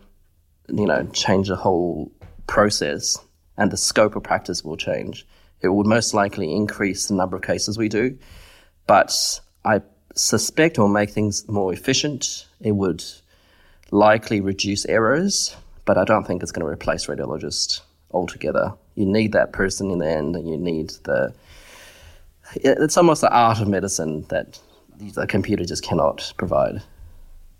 [0.67, 2.11] you know, change the whole
[2.45, 3.17] process
[3.57, 5.25] and the scope of practice will change.
[5.61, 8.17] It would most likely increase the number of cases we do,
[8.85, 9.81] but I
[10.15, 12.47] suspect it will make things more efficient.
[12.61, 13.03] It would
[13.91, 18.73] likely reduce errors, but I don't think it's going to replace radiologists altogether.
[18.95, 21.33] You need that person in the end, and you need the.
[22.55, 24.59] It's almost the art of medicine that
[24.97, 26.81] the computer just cannot provide.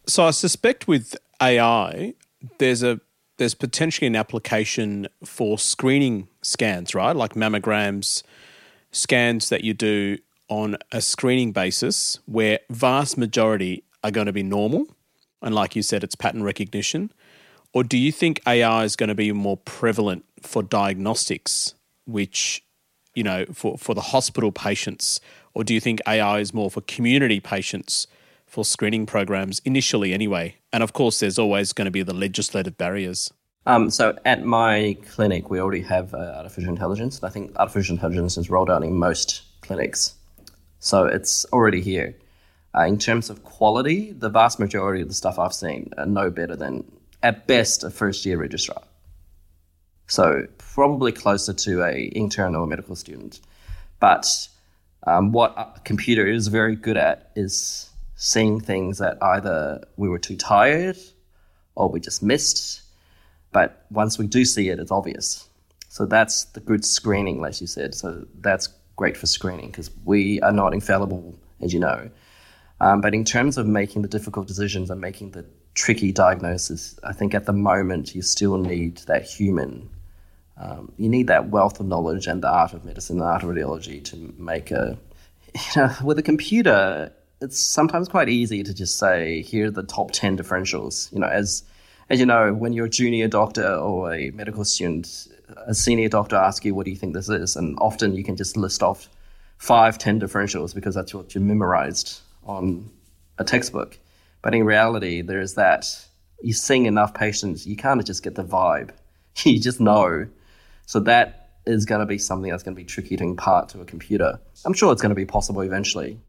[0.07, 2.13] So I suspect with AI,
[2.57, 2.99] there's a
[3.37, 7.15] there's potentially an application for screening scans, right?
[7.15, 8.21] Like mammograms,
[8.91, 10.17] scans that you do
[10.49, 14.87] on a screening basis where vast majority are going to be normal
[15.41, 17.11] and like you said it's pattern recognition
[17.73, 21.73] or do you think AI is going to be more prevalent for diagnostics
[22.05, 22.63] which
[23.15, 25.19] you know for for the hospital patients
[25.53, 28.07] or do you think AI is more for community patients
[28.49, 30.55] for screening programs initially anyway.
[30.73, 33.31] And of course, there's always going to be the legislative barriers.
[33.65, 37.19] Um, so at my clinic, we already have uh, artificial intelligence.
[37.19, 40.15] and I think artificial intelligence is rolled out in most clinics.
[40.79, 42.15] So it's already here.
[42.75, 46.29] Uh, in terms of quality, the vast majority of the stuff I've seen are no
[46.29, 46.83] better than,
[47.23, 48.81] at best, a first year registrar.
[50.07, 53.39] So probably closer to a intern or a medical student.
[53.99, 54.25] But
[55.05, 60.19] um, what a computer is very good at is seeing things that either we were
[60.19, 60.97] too tired
[61.75, 62.81] or we just missed.
[63.51, 65.47] But once we do see it, it's obvious.
[65.89, 67.95] So that's the good screening, as you said.
[67.95, 72.09] So that's great for screening because we are not infallible, as you know.
[72.81, 77.13] Um, but in terms of making the difficult decisions and making the tricky diagnosis, I
[77.13, 79.89] think at the moment you still need that human
[80.61, 83.49] Um, you need that wealth of knowledge and the art of medicine, the art of
[83.49, 84.97] radiology to make a.
[85.55, 87.11] You know, with a computer,
[87.41, 91.11] it's sometimes quite easy to just say, here are the top 10 differentials.
[91.11, 91.63] You know, as,
[92.09, 95.27] as you know, when you're a junior doctor or a medical student,
[95.65, 97.55] a senior doctor asks you, what do you think this is?
[97.55, 99.09] And often you can just list off
[99.57, 102.89] five, 10 differentials because that's what you memorized on
[103.37, 103.97] a textbook.
[104.41, 105.85] But in reality, there's that
[106.41, 108.91] you're seeing enough patients, you kind of just get the vibe.
[109.45, 110.27] You just know.
[110.85, 113.79] So that is going to be something that's going to be tricky to impart to
[113.79, 114.37] a computer.
[114.65, 116.19] I'm sure it's going to be possible eventually.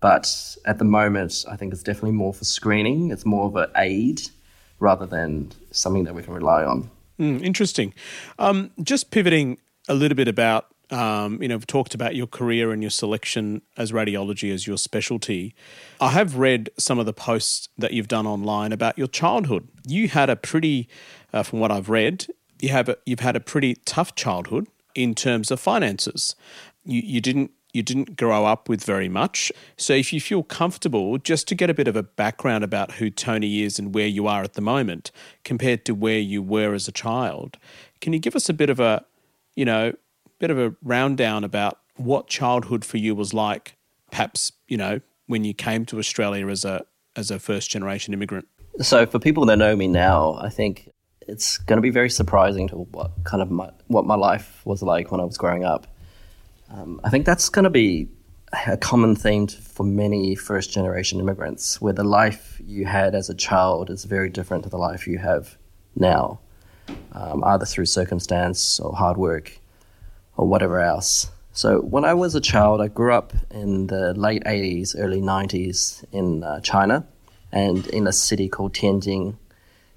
[0.00, 3.12] But at the moment, I think it's definitely more for screening.
[3.12, 4.22] It's more of an aid
[4.80, 6.90] rather than something that we can rely on.
[7.20, 7.94] Mm, interesting.
[8.40, 12.82] Um, just pivoting a little bit about um, you know, talked about your career and
[12.82, 15.54] your selection as radiology as your specialty.
[16.00, 19.68] I have read some of the posts that you've done online about your childhood.
[19.86, 20.88] You had a pretty,
[21.32, 22.26] uh, from what I've read,
[22.60, 26.34] you have a, you've had a pretty tough childhood in terms of finances.
[26.84, 29.52] You you didn't you didn't grow up with very much.
[29.76, 33.10] So if you feel comfortable, just to get a bit of a background about who
[33.10, 35.12] Tony is and where you are at the moment
[35.44, 37.58] compared to where you were as a child,
[38.00, 39.04] can you give us a bit of a,
[39.54, 39.92] you know,
[40.38, 43.76] bit of a rundown about what childhood for you was like,
[44.10, 46.84] perhaps, you know, when you came to Australia as a
[47.16, 48.46] as a first generation immigrant?
[48.80, 50.92] So for people that know me now, I think
[51.26, 54.82] it's going to be very surprising to what kind of my, what my life was
[54.82, 55.86] like when I was growing up.
[56.70, 58.08] Um, I think that's going to be
[58.66, 63.34] a common theme for many first generation immigrants, where the life you had as a
[63.34, 65.58] child is very different to the life you have
[65.96, 66.40] now,
[67.12, 69.58] um, either through circumstance or hard work
[70.38, 71.30] or whatever else.
[71.52, 76.04] So when I was a child, I grew up in the late 80s, early 90s
[76.12, 77.04] in uh, China
[77.52, 79.36] and in a city called Tianjin.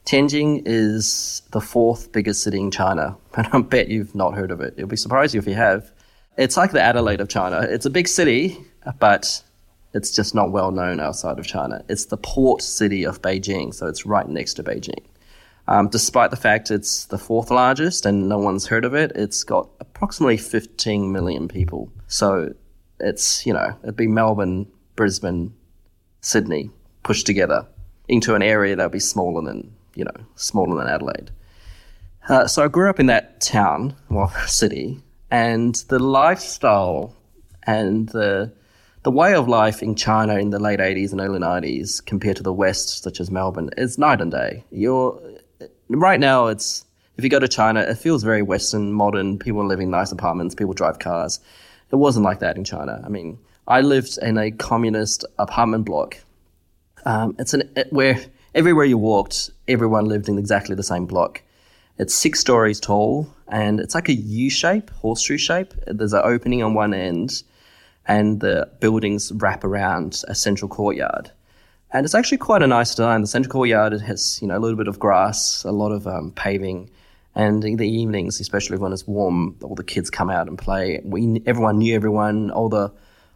[0.05, 4.59] Tianjin is the fourth biggest city in China, but I bet you've not heard of
[4.59, 4.73] it.
[4.75, 5.91] It'll be surprised you if you have.
[6.37, 7.59] It's like the Adelaide of China.
[7.61, 8.57] It's a big city,
[8.99, 9.43] but
[9.93, 11.83] it's just not well known outside of China.
[11.87, 15.03] It's the port city of Beijing, so it's right next to Beijing.
[15.67, 19.43] Um, despite the fact it's the fourth largest and no one's heard of it, it's
[19.43, 21.91] got approximately 15 million people.
[22.07, 22.53] So
[22.99, 25.53] it's, you know, it'd be Melbourne, Brisbane,
[26.21, 26.69] Sydney
[27.03, 27.67] pushed together
[28.07, 31.31] into an area that would be smaller than, you know, smaller than Adelaide.
[32.27, 37.15] Uh, so I grew up in that town, well, city, and the lifestyle
[37.63, 38.53] and the
[39.03, 42.43] the way of life in China in the late 80s and early 90s compared to
[42.43, 44.63] the West, such as Melbourne, is night and day.
[44.69, 45.19] You're
[45.89, 46.85] right now it's
[47.17, 49.37] if you go to China, it feels very Western, modern.
[49.37, 50.55] People live in nice apartments.
[50.55, 51.39] People drive cars.
[51.91, 53.01] It wasn't like that in China.
[53.05, 56.17] I mean, I lived in a communist apartment block.
[57.05, 58.19] Um, it's an it, where
[58.55, 61.41] everywhere you walked, everyone lived in exactly the same block.
[61.97, 65.73] It's six stories tall, and it's like a U shape, horseshoe shape.
[65.85, 67.43] There's an opening on one end,
[68.07, 71.31] and the buildings wrap around a central courtyard.
[71.93, 73.21] And it's actually quite a nice design.
[73.21, 76.31] The central courtyard has you know a little bit of grass, a lot of um,
[76.31, 76.89] paving,
[77.35, 81.01] and in the evenings, especially when it's warm, all the kids come out and play.
[81.03, 82.51] We everyone knew everyone.
[82.51, 82.91] All the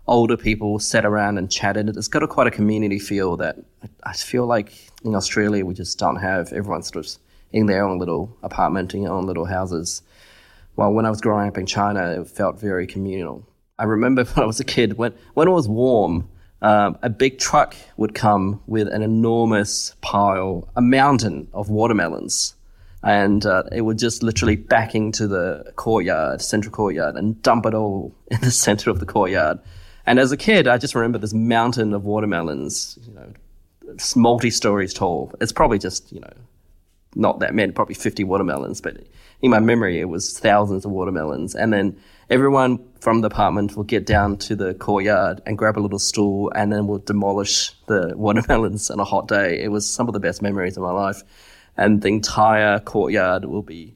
[0.07, 1.89] older people sat around and chatted.
[1.89, 3.57] It's got a quite a community feel that
[4.03, 6.53] I feel like in Australia we just don't have.
[6.53, 7.11] Everyone's sort of
[7.51, 10.01] in their own little apartment, in their own little houses.
[10.75, 13.47] While when I was growing up in China, it felt very communal.
[13.79, 16.29] I remember when I was a kid, when when it was warm,
[16.65, 22.56] um, a big truck would come with an enormous pile, a mountain of watermelons.
[23.04, 27.75] And uh, it would just literally back into the courtyard, central courtyard, and dump it
[27.75, 29.60] all in the center of the courtyard.
[30.08, 33.32] And as a kid, I just remember this mountain of watermelons, you know,
[34.15, 35.32] multi stories tall.
[35.39, 36.34] It's probably just, you know,
[37.13, 38.97] not that many, probably 50 watermelons, but
[39.43, 41.54] in my memory, it was thousands of watermelons.
[41.54, 41.95] And then
[42.32, 46.51] everyone from the apartment we'll get down to the courtyard and grab a little stool
[46.55, 49.61] and then we'll demolish the watermelons on a hot day.
[49.61, 51.21] It was some of the best memories of my life.
[51.77, 53.93] And the entire courtyard will be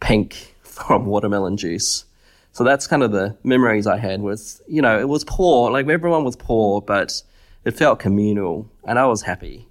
[0.00, 2.06] pink from watermelon juice.
[2.52, 5.86] So that's kind of the memories I had was, you know, it was poor, like
[5.86, 7.20] everyone was poor, but
[7.66, 9.68] it felt communal and I was happy.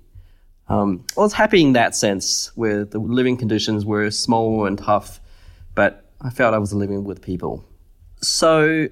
[0.69, 5.19] Um, I was happy in that sense where the living conditions were small and tough,
[5.73, 7.65] but I felt I was living with people.
[8.21, 8.87] So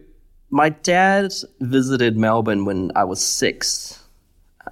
[0.50, 4.02] my dad visited Melbourne when I was six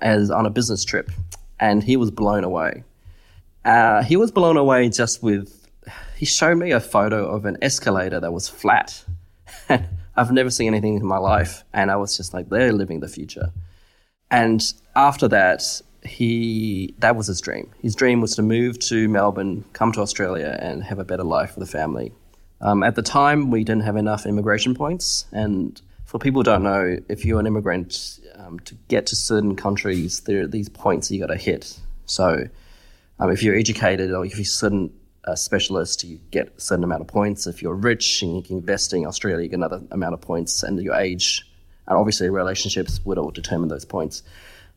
[0.01, 1.11] as on a business trip,
[1.59, 2.83] and he was blown away.
[3.65, 5.63] Uh, he was blown away just with
[6.17, 9.03] he showed me a photo of an escalator that was flat.
[10.15, 13.07] I've never seen anything in my life, and I was just like, they're living the
[13.07, 13.51] future.
[14.29, 14.63] And
[14.95, 17.71] after that, he that was his dream.
[17.81, 21.51] His dream was to move to Melbourne, come to Australia, and have a better life
[21.51, 22.11] for the family.
[22.63, 26.63] Um, at the time, we didn't have enough immigration points, and for people who don't
[26.63, 31.11] know, if you're an immigrant, um, to get to certain countries, there are these points
[31.11, 31.77] you got to hit.
[32.05, 32.47] So,
[33.19, 34.93] um, if you're educated or if you're certain
[35.25, 37.47] uh, specialist, you get a certain amount of points.
[37.47, 40.63] If you're rich and you can invest in Australia, you get another amount of points,
[40.63, 41.45] and your age
[41.85, 44.23] and obviously relationships would all determine those points.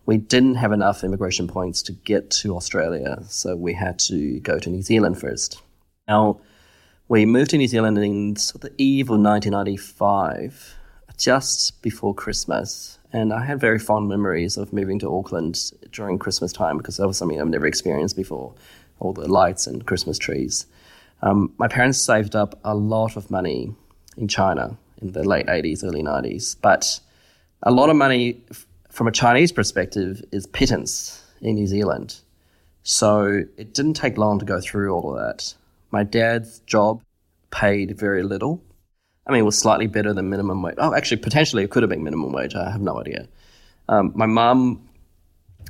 [0.06, 4.58] We didn't have enough immigration points to get to Australia, so we had to go
[4.58, 5.62] to New Zealand first.
[6.08, 6.40] Now,
[7.08, 10.74] we moved to New Zealand in sort of the eve of 1995,
[11.16, 12.98] just before Christmas.
[13.12, 17.06] And I had very fond memories of moving to Auckland during Christmas time because that
[17.06, 18.54] was something I've never experienced before
[18.98, 20.66] all the lights and Christmas trees.
[21.22, 23.72] Um, my parents saved up a lot of money
[24.16, 26.98] in China in the late 80s, early 90s, but
[27.62, 32.16] a lot of money f- from a Chinese perspective is pittance in New Zealand.
[32.82, 35.54] So it didn't take long to go through all of that.
[35.90, 37.02] My dad's job
[37.50, 38.62] paid very little.
[39.26, 40.76] I mean, it was slightly better than minimum wage.
[40.78, 42.54] Oh, actually, potentially it could have been minimum wage.
[42.54, 43.28] I have no idea.
[43.88, 44.88] Um, my mum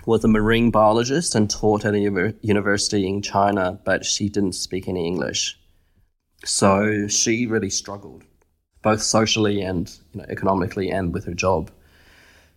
[0.05, 4.89] was a marine biologist and taught at a university in China, but she didn't speak
[4.89, 5.59] any English.
[6.45, 8.25] So she really struggled,
[8.83, 11.71] both socially and you know, economically and with her job.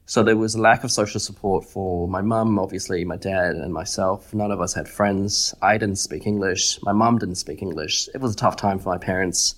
[0.10, 3.72] So there was a lack of social support for my mum, obviously, my dad, and
[3.72, 4.34] myself.
[4.34, 5.54] None of us had friends.
[5.62, 6.82] I didn't speak English.
[6.82, 8.10] My mum didn't speak English.
[8.16, 9.54] It was a tough time for my parents.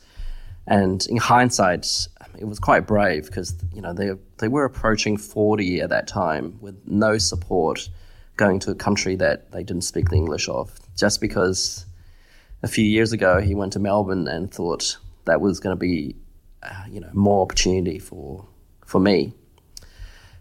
[0.67, 1.87] And in hindsight,
[2.37, 6.57] it was quite brave because you know they they were approaching 40 at that time
[6.59, 7.87] with no support,
[8.35, 10.77] going to a country that they didn't speak the English of.
[10.97, 11.85] Just because
[12.61, 16.17] a few years ago he went to Melbourne and thought that was going to be,
[16.61, 18.45] uh, you know, more opportunity for
[18.85, 19.33] for me.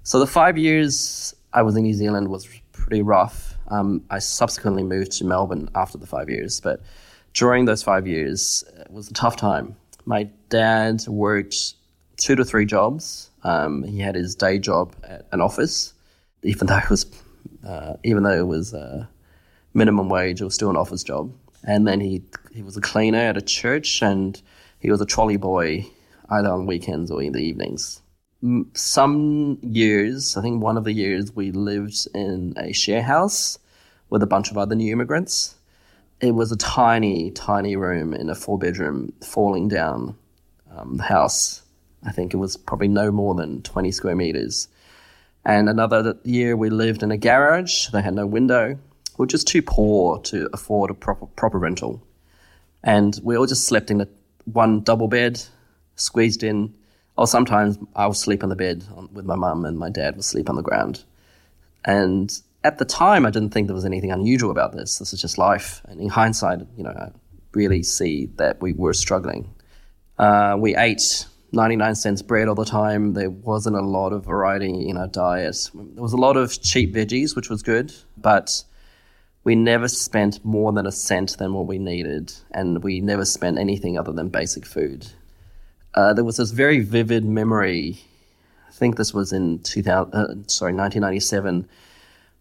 [0.03, 3.55] So the five years I was in New Zealand was pretty rough.
[3.69, 6.81] Um, I subsequently moved to Melbourne after the five years, but
[7.35, 9.77] during those five years, it was a tough time.
[10.07, 11.75] My dad worked
[12.17, 13.31] two to three jobs.
[13.45, 15.93] Um, he had his day job at an office,
[16.43, 17.07] even though it was
[17.67, 19.07] uh, even though it was uh,
[19.75, 21.33] minimum wage, it was still an office job.
[21.63, 24.41] And then he he was a cleaner at a church, and
[24.79, 25.87] he was a trolley boy
[26.31, 28.01] either on weekends or in the evenings
[28.75, 33.59] some years, I think one of the years we lived in a share house
[34.09, 35.57] with a bunch of other new immigrants.
[36.21, 40.17] It was a tiny, tiny room in a four bedroom falling down
[40.75, 41.63] um, house.
[42.03, 44.69] I think it was probably no more than 20 square meters.
[45.45, 47.89] And another year we lived in a garage.
[47.89, 48.79] They had no window.
[49.19, 52.03] We were just too poor to afford a proper, proper rental.
[52.83, 54.09] And we all just slept in a,
[54.45, 55.43] one double bed,
[55.97, 56.75] squeezed in
[57.21, 60.25] or sometimes I would sleep on the bed with my mum and my dad would
[60.25, 61.05] sleep on the ground.
[61.85, 62.33] And
[62.65, 64.99] at the time, I didn't think there was anything unusual about this.
[64.99, 65.83] This is just life.
[65.85, 67.11] And in hindsight, you know, I
[67.53, 69.55] really see that we were struggling.
[70.19, 73.13] Uh, we ate 99 cents bread all the time.
[73.13, 75.71] There wasn't a lot of variety in our diet.
[75.75, 78.65] There was a lot of cheap veggies, which was good, but
[79.45, 83.59] we never spent more than a cent than what we needed, and we never spent
[83.59, 85.07] anything other than basic food
[85.95, 88.01] uh, there was this very vivid memory.
[88.69, 91.69] I think this was in 2000, uh, sorry, 1997,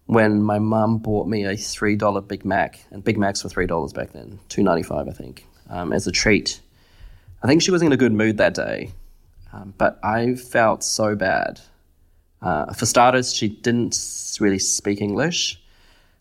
[0.05, 3.67] when my mum bought me a three dollar Big Mac, and Big Macs were three
[3.67, 6.61] dollars back then, two ninety five, I think, um, as a treat.
[7.43, 8.91] I think she was in a good mood that day,
[9.53, 11.61] um, but I felt so bad.
[12.41, 13.97] Uh, for starters, she didn't
[14.39, 15.61] really speak English,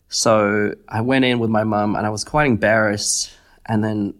[0.07, 3.31] so I went in with my mum, and I was quite embarrassed,
[3.65, 4.13] and then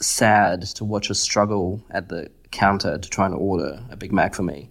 [0.00, 4.34] sad to watch her struggle at the counter to try and order a Big Mac
[4.34, 4.70] for me.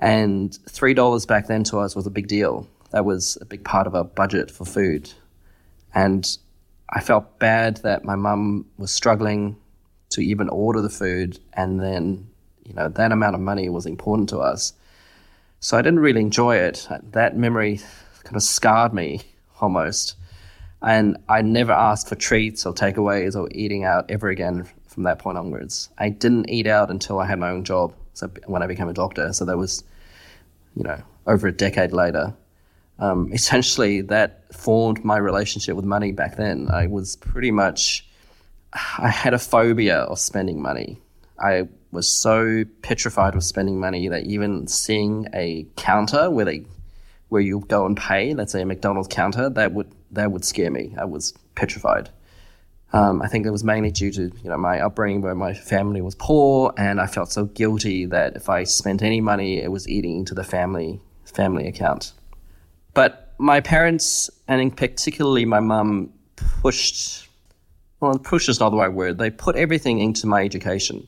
[0.00, 2.66] And $3 back then to us was a big deal.
[2.90, 5.12] That was a big part of our budget for food.
[5.94, 6.26] And
[6.90, 9.56] I felt bad that my mum was struggling
[10.10, 11.38] to even order the food.
[11.54, 12.28] And then,
[12.66, 14.72] you know, that amount of money was important to us.
[15.60, 16.88] So I didn't really enjoy it.
[17.12, 17.80] That memory
[18.24, 19.22] kind of scarred me
[19.60, 20.16] almost.
[20.82, 25.18] And I never asked for treats or takeaways or eating out ever again from that
[25.18, 25.88] point onwards.
[25.98, 27.94] I didn't eat out until I had my own job.
[28.14, 29.82] So when I became a doctor, so that was,
[30.76, 32.34] you know, over a decade later.
[32.98, 36.68] Um, essentially, that formed my relationship with money back then.
[36.70, 38.06] I was pretty much,
[38.98, 41.00] I had a phobia of spending money.
[41.38, 46.64] I was so petrified of spending money that even seeing a counter where they,
[47.28, 50.70] where you go and pay, let's say a McDonald's counter, that would that would scare
[50.70, 50.94] me.
[50.98, 52.10] I was petrified.
[52.94, 56.02] Um, I think it was mainly due to you know my upbringing where my family
[56.02, 59.88] was poor, and I felt so guilty that if I spent any money, it was
[59.88, 62.12] eating into the family family account.
[62.94, 67.28] But my parents, and in particularly my mum, pushed
[68.00, 69.18] well, push is not the right word.
[69.18, 71.06] They put everything into my education.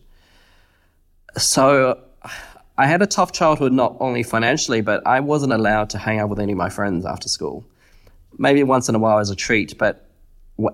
[1.37, 2.01] So
[2.79, 6.29] I had a tough childhood, not only financially, but I wasn't allowed to hang out
[6.29, 7.65] with any of my friends after school.
[8.39, 10.04] Maybe once in a while as a treat, but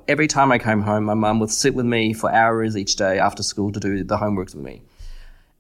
[0.09, 3.19] every time I came home, my mum would sit with me for hours each day
[3.19, 4.83] after school to do the homework with me.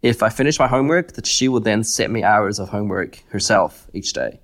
[0.02, 3.86] If I finished my homework, that she would then set me hours of homework herself
[3.92, 4.40] each day.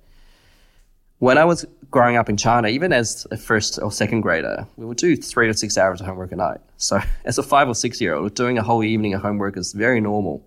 [1.19, 4.85] When I was growing up in China, even as a first or second grader, we
[4.85, 6.59] would do three to six hours of homework a night.
[6.77, 9.73] So as a five or six year old, doing a whole evening of homework is
[9.73, 10.45] very normal.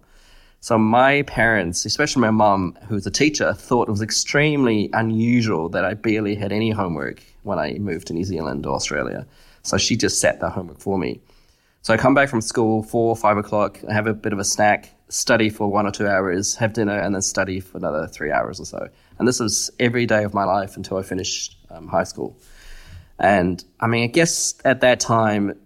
[0.61, 5.85] So my parents, especially my mum, who's a teacher, thought it was extremely unusual that
[5.85, 9.27] I barely had any homework when I moved to New Zealand or Australia.
[9.63, 11.21] So she just set the homework for me.
[11.83, 14.39] So I come back from school four, or five o'clock, I have a bit of
[14.39, 18.07] a snack, study for one or two hours, have dinner, and then study for another
[18.07, 18.89] three hours or so.
[19.19, 22.39] And this was every day of my life until I finished um, high school.
[23.19, 25.59] And I mean, I guess at that time,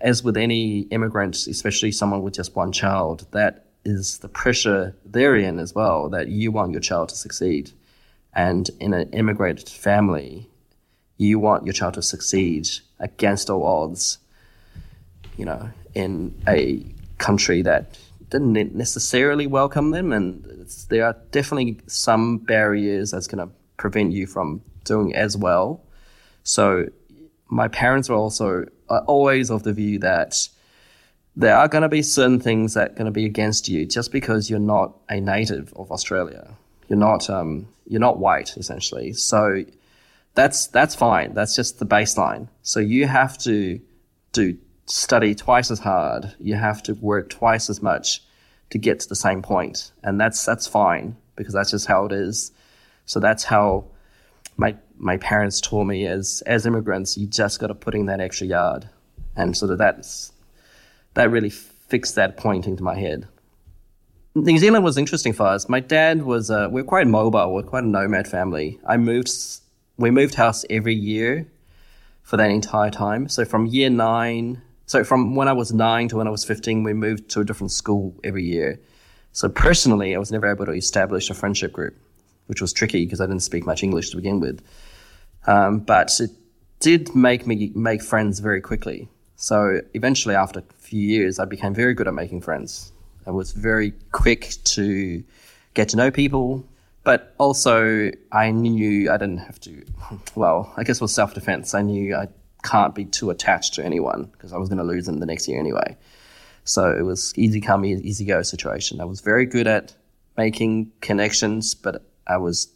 [0.00, 5.36] as with any immigrant, especially someone with just one child, that is the pressure they're
[5.36, 7.70] in as well that you want your child to succeed.
[8.34, 10.48] And in an immigrant family,
[11.16, 14.18] you want your child to succeed against all odds,
[15.36, 16.84] you know, in a
[17.18, 17.96] country that
[18.30, 20.12] didn't necessarily welcome them.
[20.12, 25.82] And there are definitely some barriers that's going to prevent you from doing as well.
[26.42, 26.88] So
[27.48, 30.48] my parents were also always of the view that
[31.36, 34.12] there are going to be certain things that are going to be against you just
[34.12, 36.54] because you're not a native of Australia.
[36.88, 39.12] You're not um, you're not white essentially.
[39.12, 39.64] So
[40.34, 41.34] that's that's fine.
[41.34, 42.48] That's just the baseline.
[42.62, 43.80] So you have to
[44.32, 44.56] do
[44.86, 46.34] study twice as hard.
[46.38, 48.22] You have to work twice as much
[48.70, 49.92] to get to the same point.
[50.02, 52.52] and that's that's fine because that's just how it is.
[53.06, 53.86] So that's how
[54.56, 57.16] my my parents taught me as as immigrants.
[57.16, 58.88] You just got to put in that extra yard,
[59.36, 60.32] and so that that's
[61.14, 63.26] that really fixed that point into my head.
[64.34, 65.68] New Zealand was interesting for us.
[65.68, 67.54] My dad was, uh, we're quite mobile.
[67.54, 68.80] We're quite a nomad family.
[68.84, 69.30] I moved,
[69.96, 71.46] we moved house every year
[72.22, 73.28] for that entire time.
[73.28, 76.82] So from year nine, so from when I was nine to when I was 15,
[76.82, 78.80] we moved to a different school every year.
[79.32, 81.96] So personally, I was never able to establish a friendship group,
[82.46, 84.62] which was tricky because I didn't speak much English to begin with.
[85.46, 86.30] Um, but it
[86.80, 89.08] did make me make friends very quickly.
[89.36, 92.92] So eventually, after a few years, I became very good at making friends.
[93.26, 95.24] I was very quick to
[95.74, 96.64] get to know people,
[97.04, 99.84] but also I knew I didn't have to.
[100.34, 101.74] Well, I guess it was self defense.
[101.74, 102.28] I knew I
[102.62, 105.46] can't be too attached to anyone because I was going to lose them the next
[105.46, 105.96] year anyway.
[106.64, 109.00] So it was easy come, easy go situation.
[109.00, 109.94] I was very good at
[110.36, 112.68] making connections, but I was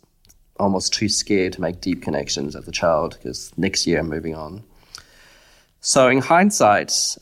[0.60, 4.34] almost too scared to make deep connections as a child because next year I'm moving
[4.34, 4.62] on.
[5.80, 7.16] So in hindsight,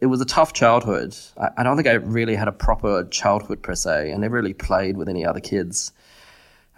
[0.00, 1.16] it was a tough childhood.
[1.40, 4.12] I, I, don't think I really had a proper childhood per se.
[4.12, 5.92] I never really played with any other kids.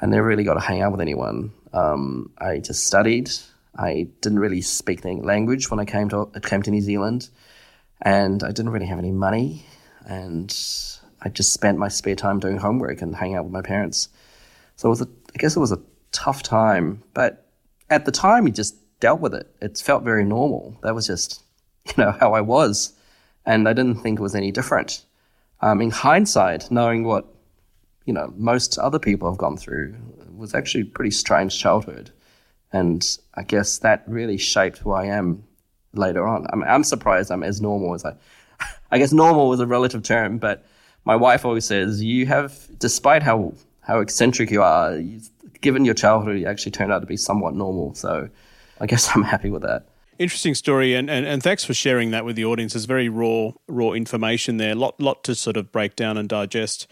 [0.05, 1.51] I never really got to hang out with anyone.
[1.73, 3.31] Um, I just studied.
[3.75, 7.31] I didn't really speak the language when I came to came to New Zealand,
[8.03, 9.65] and I didn't really have any money,
[10.07, 10.55] and
[11.23, 14.11] I just spent my spare time doing homework and hanging out with my parents.
[14.77, 15.81] So it was a, I guess it was a
[16.13, 17.47] tough time, but
[17.89, 19.49] at the time, you just dealt with it.
[19.63, 20.77] It felt very normal.
[20.83, 21.43] That was just,
[21.87, 22.93] you know, how I was.
[23.47, 25.03] And I didn't think it was any different.
[25.63, 27.27] Um, in hindsight, knowing what,
[28.05, 29.95] you know, most other people have gone through
[30.37, 32.11] was actually a pretty strange childhood.
[32.73, 35.45] And I guess that really shaped who I am
[35.93, 36.47] later on.
[36.53, 38.15] I mean, I'm surprised I'm as normal as I,
[38.91, 40.65] I guess normal is a relative term, but
[41.05, 45.01] my wife always says you have, despite how, how eccentric you are,
[45.61, 47.95] given your childhood, you actually turned out to be somewhat normal.
[47.95, 48.29] So
[48.81, 49.87] I guess I'm happy with that.
[50.17, 52.77] Interesting story, and, and, and thanks for sharing that with the audience.
[52.77, 56.87] It's very raw raw information there, lot lot to sort of break down and digest.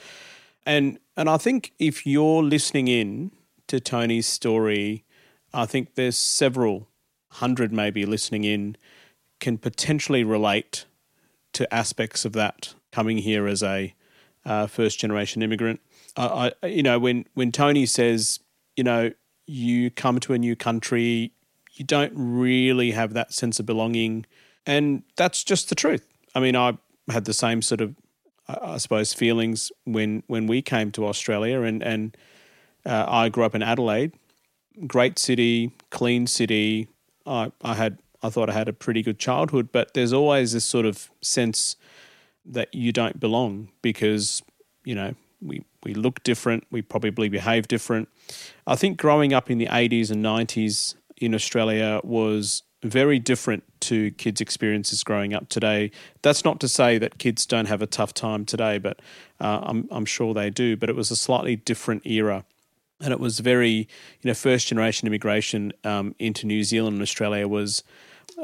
[0.66, 3.32] And and I think if you're listening in
[3.68, 5.04] to Tony's story,
[5.52, 6.88] I think there's several
[7.32, 8.76] hundred maybe listening in
[9.40, 10.84] can potentially relate
[11.52, 13.94] to aspects of that coming here as a
[14.44, 15.80] uh, first generation immigrant.
[16.16, 18.40] I, I, you know, when when Tony says,
[18.76, 19.12] you know,
[19.46, 21.32] you come to a new country,
[21.72, 24.26] you don't really have that sense of belonging.
[24.66, 26.06] And that's just the truth.
[26.34, 26.78] I mean, I
[27.10, 27.94] had the same sort of,
[28.48, 31.62] I suppose, feelings when, when we came to Australia.
[31.62, 32.16] And, and
[32.84, 34.12] uh, I grew up in Adelaide,
[34.86, 36.88] great city, clean city.
[37.26, 40.64] I, I had, I thought I had a pretty good childhood, but there's always this
[40.64, 41.76] sort of sense
[42.44, 44.42] that you don't belong because,
[44.84, 48.08] you know, we, we look different, we probably behave different.
[48.66, 54.10] I think growing up in the 80s and 90s, in Australia was very different to
[54.12, 55.90] kids' experiences growing up today.
[56.22, 59.00] That's not to say that kids don't have a tough time today, but
[59.40, 60.76] uh, I'm, I'm sure they do.
[60.76, 62.44] But it was a slightly different era.
[63.00, 63.86] And it was very, you
[64.24, 67.82] know, first generation immigration um, into New Zealand and Australia was,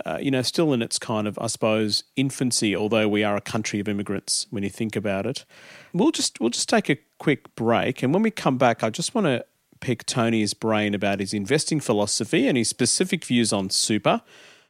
[0.04, 2.74] uh, you know, still in its kind of, I suppose, infancy.
[2.74, 5.44] Although we are a country of immigrants, when you think about it,
[5.92, 9.14] we'll just we'll just take a quick break, and when we come back, I just
[9.14, 9.44] want to
[9.80, 14.22] pick Tony's brain about his investing philosophy and his specific views on super.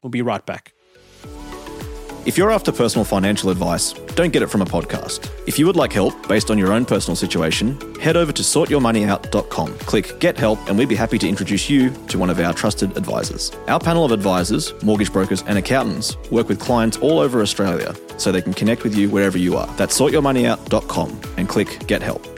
[0.02, 0.72] We'll be right back.
[2.28, 5.30] If you're after personal financial advice, don't get it from a podcast.
[5.46, 9.78] If you would like help based on your own personal situation, head over to sortyourmoneyout.com.
[9.78, 12.94] Click Get Help, and we'd be happy to introduce you to one of our trusted
[12.98, 13.50] advisors.
[13.66, 18.30] Our panel of advisors, mortgage brokers, and accountants work with clients all over Australia so
[18.30, 19.66] they can connect with you wherever you are.
[19.78, 22.37] That's sortyourmoneyout.com and click Get Help.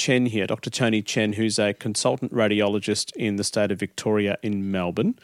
[0.00, 0.70] Chen here, Dr.
[0.70, 5.18] Tony Chen, who's a consultant radiologist in the state of Victoria in Melbourne,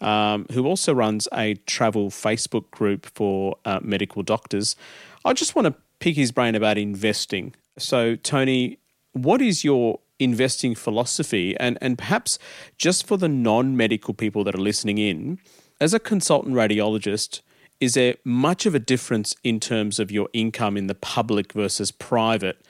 [0.00, 4.76] um, who also runs a travel Facebook group for uh, medical doctors.
[5.24, 7.56] I just want to pick his brain about investing.
[7.76, 8.78] So, Tony,
[9.14, 11.56] what is your investing philosophy?
[11.58, 12.38] And, and perhaps
[12.78, 15.40] just for the non medical people that are listening in,
[15.80, 17.40] as a consultant radiologist,
[17.80, 21.90] is there much of a difference in terms of your income in the public versus
[21.90, 22.64] private?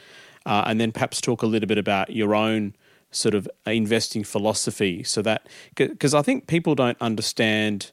[0.47, 2.75] Uh, and then perhaps talk a little bit about your own
[3.11, 7.91] sort of investing philosophy so that because I think people don't understand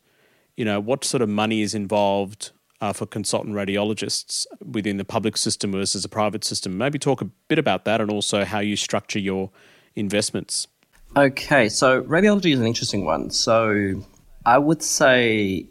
[0.55, 5.35] you know what sort of money is involved uh, for consultant radiologists within the public
[5.35, 8.75] system versus a private system maybe talk a bit about that and also how you
[8.75, 9.49] structure your
[9.95, 10.67] investments
[11.15, 13.31] Okay, so radiology is an interesting one.
[13.31, 14.03] So
[14.45, 15.67] I would say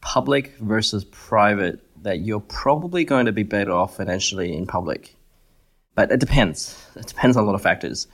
[0.00, 5.16] public versus private, that you're probably going to be better off financially in public.
[5.94, 6.80] But it depends.
[6.96, 8.06] It depends on a lot of factors.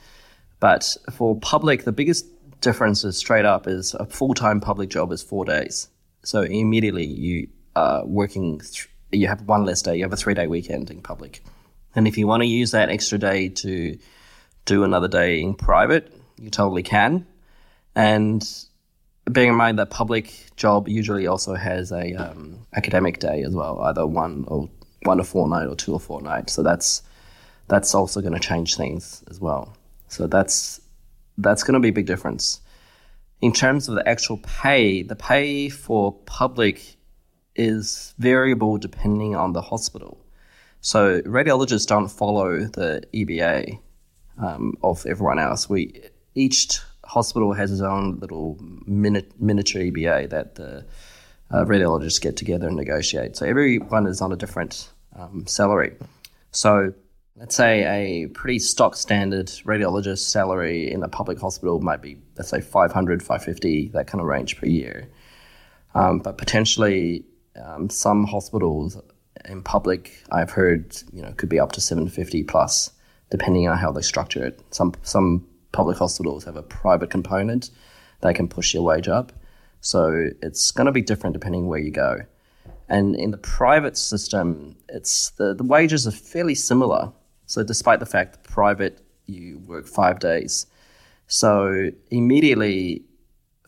[0.59, 2.25] But for public, the biggest
[2.61, 5.89] difference is straight up is a full time public job is four days.
[6.23, 10.35] So immediately you are working, th- you have one less day, you have a three
[10.35, 11.43] day weekend in public.
[11.95, 13.97] And if you want to use that extra day to
[14.65, 17.25] do another day in private, you totally can.
[17.95, 18.47] And
[19.25, 23.81] bearing in mind that public job usually also has a um, academic day as well,
[23.81, 24.69] either one or
[25.03, 26.49] one a fortnight or two a fortnight.
[26.49, 27.01] So that's
[27.67, 29.75] that's also going to change things as well.
[30.07, 30.81] So that's
[31.37, 32.61] that's going to be a big difference.
[33.41, 36.97] In terms of the actual pay, the pay for public
[37.55, 40.23] is variable depending on the hospital.
[40.81, 43.79] So radiologists don't follow the EBA
[44.37, 45.69] um, of everyone else.
[45.69, 46.01] We
[46.35, 50.85] each hospital has its own little mini- miniature EBA that the
[51.51, 53.35] uh, radiologists get together and negotiate.
[53.35, 55.95] So everyone is on a different um, salary.
[56.51, 56.93] So
[57.41, 62.49] let's say a pretty stock standard radiologist salary in a public hospital might be let's
[62.49, 65.09] say 500 550 that kind of range per year.
[65.95, 67.25] Um, but potentially
[67.61, 68.97] um, some hospitals
[69.45, 72.91] in public i've heard you know could be up to 750 plus
[73.31, 74.61] depending on how they structure it.
[74.69, 77.71] Some some public hospitals have a private component
[78.19, 79.31] that can push your wage up.
[79.79, 82.19] So it's going to be different depending where you go.
[82.87, 87.13] And in the private system it's the, the wages are fairly similar
[87.51, 90.67] so despite the fact that private you work five days,
[91.27, 93.03] so immediately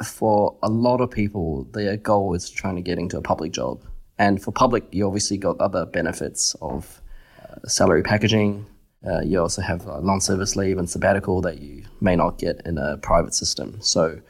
[0.01, 3.83] for a lot of people, their goal is trying to get into a public job.
[4.17, 7.01] And for public, you obviously got other benefits of
[7.41, 8.65] uh, salary packaging.
[9.05, 12.61] Uh, you also have uh, long service leave and sabbatical that you may not get
[12.65, 13.81] in a private system.
[13.81, 14.21] So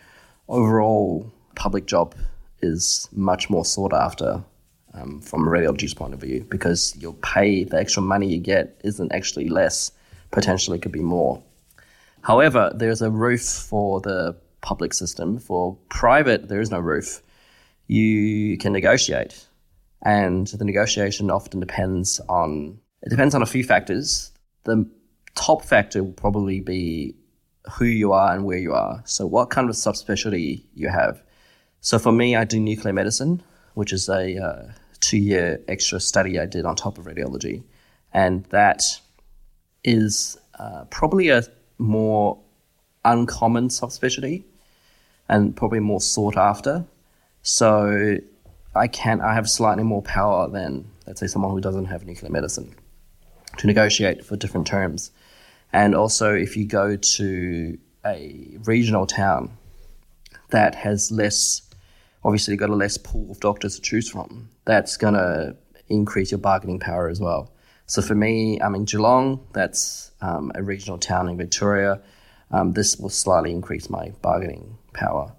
[0.49, 2.15] overall, public job
[2.63, 4.43] is much more sought after
[4.93, 8.79] um, from a radiologist's point of view because your pay, the extra money you get,
[8.83, 9.91] isn't actually less.
[10.31, 11.43] Potentially, could be more.
[12.21, 15.37] However, there's a roof for the public system.
[15.37, 17.21] For private, there is no roof.
[17.87, 19.47] You can negotiate,
[20.03, 24.31] and the negotiation often depends on it depends on a few factors.
[24.63, 24.89] The
[25.35, 27.15] top factor will probably be
[27.71, 29.01] who you are and where you are.
[29.05, 31.21] So, what kind of subspecialty you have.
[31.81, 34.71] So, for me, I do nuclear medicine, which is a uh,
[35.03, 37.63] two year extra study I did on top of radiology.
[38.13, 38.83] And that
[39.83, 41.43] is uh, probably a
[41.77, 42.39] more
[43.03, 44.43] uncommon subspecialty
[45.27, 46.85] and probably more sought after.
[47.41, 48.17] So
[48.75, 52.31] I can I have slightly more power than let's say someone who doesn't have nuclear
[52.31, 52.73] medicine
[53.57, 55.11] to negotiate for different terms.
[55.73, 59.57] And also if you go to a regional town
[60.49, 61.61] that has less
[62.23, 65.55] obviously you've got a less pool of doctors to choose from, that's gonna
[65.89, 67.51] increase your bargaining power as well.
[67.85, 72.01] So for me, I'm in Geelong, that's um, a regional town in Victoria.
[72.51, 75.33] Um, this will slightly increase my bargaining power.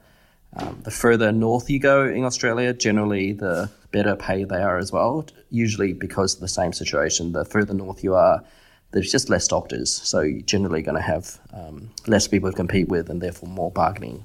[0.57, 4.93] Um, the further north you go in Australia, generally the better pay they are as
[4.93, 5.26] well.
[5.51, 8.45] Usually because of the same situation, the further north you are,
[8.93, 12.89] there's just less doctors, so you're generally going to have um, less people to compete
[12.89, 14.24] with, and therefore more bargaining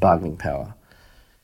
[0.00, 0.74] bargaining power.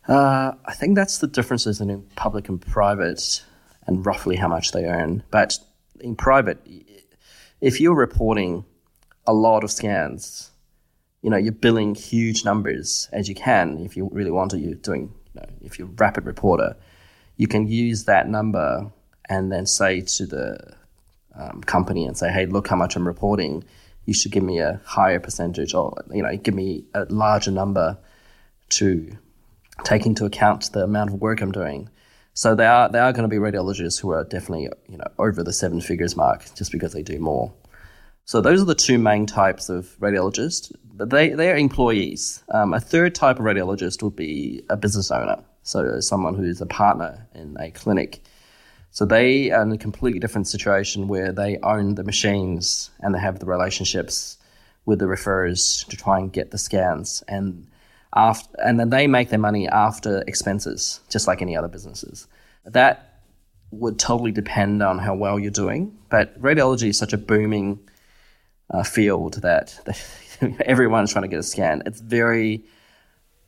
[0.09, 3.45] Uh, I think that's the differences in public and private,
[3.87, 5.23] and roughly how much they earn.
[5.31, 5.59] But
[6.01, 6.59] in private,
[7.61, 8.65] if you're reporting
[9.27, 10.51] a lot of scans
[11.27, 14.59] you know, you're billing huge numbers as you can if you really want to.
[14.59, 16.77] You're doing, you know, if you're a rapid reporter,
[17.37, 18.93] you can use that number
[19.29, 20.77] and then say to the
[21.35, 23.65] um, company and say, hey, look how much I'm reporting.
[24.05, 27.99] You should give me a higher percentage or, you know, give me a larger number
[28.69, 29.11] to
[29.85, 31.89] take into account the amount of work I'm doing.
[32.35, 35.43] So they are, there are going to be radiologists who are definitely, you know, over
[35.43, 37.53] the seven figures mark just because they do more.
[38.27, 42.43] So those are the two main types of radiologists, but they, they are employees.
[42.51, 46.67] Um, a third type of radiologist would be a business owner, so someone who's a
[46.67, 48.23] partner in a clinic.
[48.91, 53.21] So they are in a completely different situation where they own the machines and they
[53.21, 54.39] have the relationships
[54.87, 57.67] with the referrers to try and get the scans and
[58.17, 62.27] after and then they make their money after expenses, just like any other businesses.
[62.65, 63.17] That
[63.71, 65.97] would totally depend on how well you're doing.
[66.09, 67.79] But radiology is such a booming
[68.71, 69.79] uh, field that,
[70.65, 71.83] everyone's trying to get a scan.
[71.87, 72.65] It's very,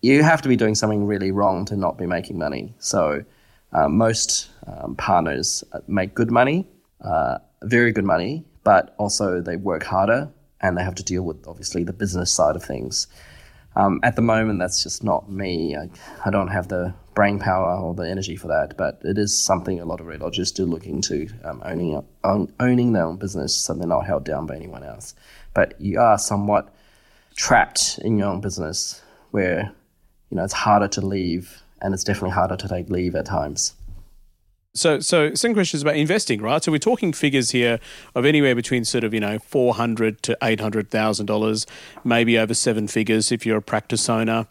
[0.03, 2.75] you have to be doing something really wrong to not be making money.
[2.79, 3.25] So
[3.73, 6.67] uh, most um, partners uh, make good money,
[7.03, 11.47] uh, very good money, but also they work harder and they have to deal with
[11.47, 13.07] obviously the business side of things.
[13.79, 15.77] Um, at the moment, that's just not me.
[15.77, 15.89] I,
[16.25, 19.79] I, don't have the brain power or the energy for that, but it is something
[19.79, 23.75] a lot of radiologists do look into um, owning own, owning their own business so
[23.75, 25.15] they're not held down by anyone else.
[25.55, 26.75] But you are somewhat
[27.37, 29.01] trapped in your own business
[29.31, 29.73] where
[30.31, 33.77] you know it's harder to leave, and it's definitely harder to take leave at times.
[34.75, 36.63] So, so second question is about investing, right?
[36.63, 37.81] So we're talking figures here
[38.15, 41.67] of anywhere between sort of you know four hundred to eight hundred thousand dollars,
[42.05, 44.47] maybe over seven figures if you're a practice owner.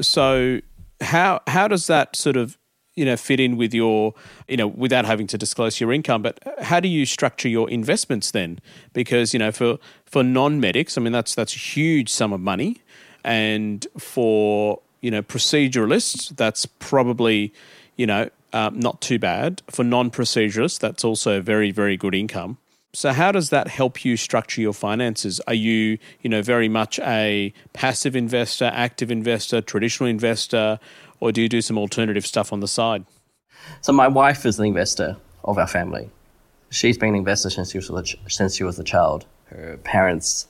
[0.00, 0.60] So,
[1.00, 2.58] how how does that sort of
[2.94, 4.14] you know fit in with your
[4.46, 6.22] you know without having to disclose your income?
[6.22, 8.60] But how do you structure your investments then?
[8.92, 12.40] Because you know for for non medics, I mean that's that's a huge sum of
[12.40, 12.82] money,
[13.24, 17.52] and for you know proceduralists, that's probably
[17.96, 19.62] you know um, not too bad.
[19.70, 22.58] For non proceduralists, that's also very, very good income.
[22.94, 25.40] So how does that help you structure your finances?
[25.46, 30.78] Are you, you know, very much a passive investor, active investor, traditional investor,
[31.18, 33.06] or do you do some alternative stuff on the side?
[33.80, 36.10] So my wife is the investor of our family.
[36.68, 39.24] She's been an investor since she was a, since she was a child.
[39.46, 40.46] Her parents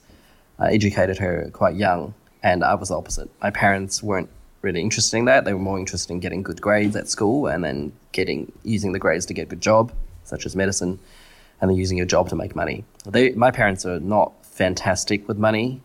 [0.59, 3.29] uh, educated her quite young, and I was the opposite.
[3.41, 4.29] My parents weren't
[4.63, 5.45] really interested in that.
[5.45, 8.99] They were more interested in getting good grades at school and then getting using the
[8.99, 9.91] grades to get a good job,
[10.23, 10.97] such as medicine,
[11.61, 12.83] and then using your job to make money.
[13.05, 15.81] They, my parents are not fantastic with money.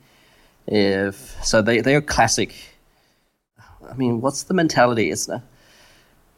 [0.66, 2.55] If so, they they are classic.
[3.91, 5.11] I mean, what's the mentality?
[5.11, 5.29] It's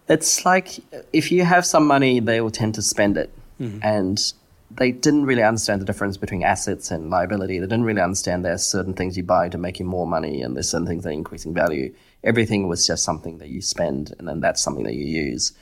[0.08, 0.80] it's like
[1.12, 3.30] if you have some money, they will tend to spend it,
[3.60, 3.80] mm-hmm.
[3.82, 4.32] and
[4.70, 7.58] they didn't really understand the difference between assets and liability.
[7.58, 10.54] They didn't really understand there's certain things you buy to make you more money, and
[10.54, 11.92] there's certain things that are increasing value
[12.24, 15.52] everything was just something that you spend and then that's something that you use.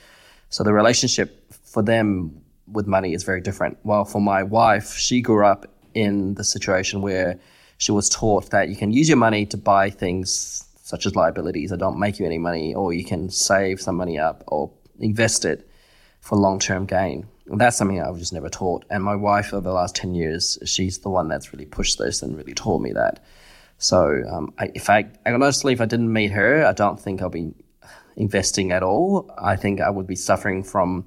[0.49, 2.41] So the relationship for them
[2.71, 3.77] with money is very different.
[3.83, 7.39] While for my wife, she grew up in the situation where
[7.77, 11.69] she was taught that you can use your money to buy things such as liabilities
[11.69, 15.45] that don't make you any money, or you can save some money up or invest
[15.45, 15.69] it
[16.19, 17.27] for long term gain.
[17.45, 18.85] And that's something I was just never taught.
[18.89, 22.21] And my wife, over the last 10 years, she's the one that's really pushed this
[22.21, 23.23] and really taught me that.
[23.79, 27.29] So um, I, if I, honestly, if I didn't meet her, I don't think I'll
[27.29, 27.53] be
[28.15, 29.33] investing at all.
[29.37, 31.05] I think I would be suffering from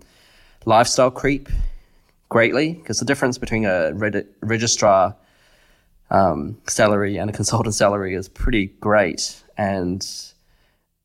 [0.64, 1.48] lifestyle creep
[2.30, 3.92] greatly because the difference between a
[4.40, 5.14] registrar
[6.10, 9.42] um, salary and a consultant salary is pretty great.
[9.58, 10.06] And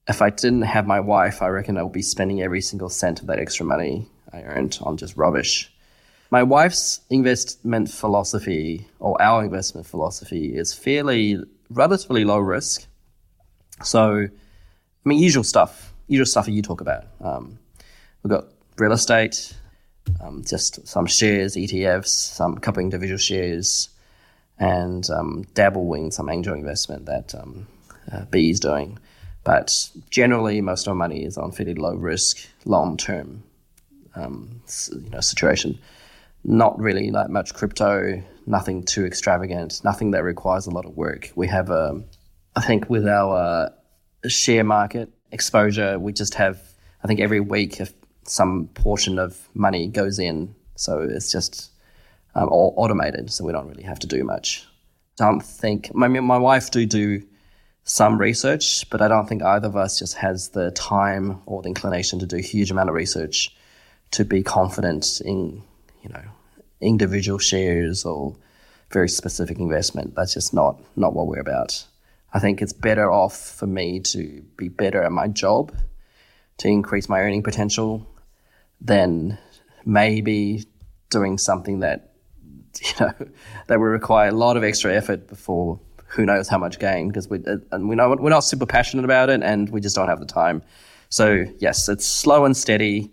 [0.08, 3.20] if I didn't have my wife, I reckon I would be spending every single cent
[3.20, 5.72] of that extra money I earned on just rubbish.
[6.30, 11.40] My wife's investment philosophy, or our investment philosophy, is fairly
[11.70, 12.86] relatively low risk.
[13.84, 14.30] So, I
[15.10, 17.06] mean, usual stuff, usual stuff that you talk about.
[17.22, 17.60] Um,
[18.24, 18.46] we've got
[18.78, 19.56] real estate,
[20.22, 23.90] um, just some shares, ETFs, some couple individual shares,
[24.60, 27.68] and um, dabble in some angel investment that um,
[28.12, 28.98] uh, B is doing.
[29.44, 29.72] But
[30.10, 33.44] generally, most of our money is on fairly low risk, long term
[34.16, 34.62] um,
[34.92, 35.80] you know, situation.
[36.44, 41.32] Not really like much crypto, nothing too extravagant, nothing that requires a lot of work.
[41.36, 42.06] We have, um,
[42.56, 46.60] I think, with our uh, share market exposure, we just have,
[47.04, 47.94] I think, every week if
[48.24, 50.56] some portion of money goes in.
[50.76, 51.72] So it's just
[52.36, 54.66] um, all automated, so we don't really have to do much.
[55.18, 57.24] Don't think, my, my wife do do
[57.84, 61.70] some research, but I don't think either of us just has the time or the
[61.70, 63.56] inclination to do a huge amount of research
[64.12, 65.64] to be confident in,
[66.02, 66.24] you know,
[66.82, 68.36] individual shares or
[68.92, 70.16] very specific investment.
[70.16, 71.86] That's just not not what we're about.
[72.34, 75.74] I think it's better off for me to be better at my job
[76.58, 78.06] to increase my earning potential
[78.82, 79.38] than
[79.86, 80.66] maybe
[81.10, 82.12] doing something that
[82.84, 83.14] you know
[83.68, 87.30] that will require a lot of extra effort before who knows how much gain because
[87.30, 90.08] we uh, and we know we're not super passionate about it and we just don't
[90.08, 90.62] have the time.
[91.10, 93.12] So yes, it's slow and steady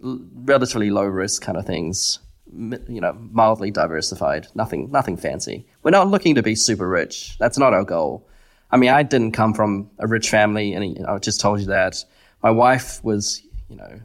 [0.00, 2.18] relatively low risk kind of things,
[2.88, 5.66] you know, mildly diversified, nothing, nothing fancy.
[5.82, 7.36] We're not looking to be super rich.
[7.38, 8.26] That's not our goal.
[8.70, 12.04] I mean, I didn't come from a rich family, and I just told you that.
[12.42, 14.00] My wife was, you know,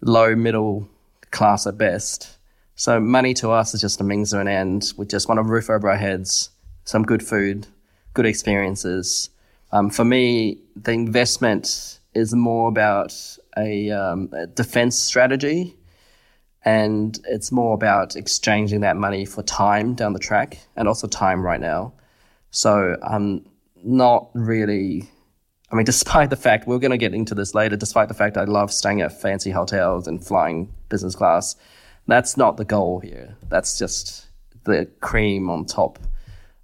[0.00, 0.88] low middle
[1.30, 2.36] class at best.
[2.76, 4.92] So money to us is just a means to an end.
[4.96, 6.50] We just want a roof over our heads,
[6.84, 7.66] some good food,
[8.14, 9.30] good experiences.
[9.72, 13.12] Um, for me, the investment is more about
[13.56, 15.76] a, um, a defense strategy,
[16.64, 21.42] and it's more about exchanging that money for time down the track and also time
[21.42, 21.92] right now.
[22.50, 23.44] So I'm
[23.82, 25.10] not really.
[25.70, 28.36] I mean, despite the fact we're going to get into this later, despite the fact
[28.36, 31.56] I love staying at fancy hotels and flying business class,
[32.06, 33.36] that's not the goal here.
[33.48, 34.26] That's just
[34.64, 35.98] the cream on top.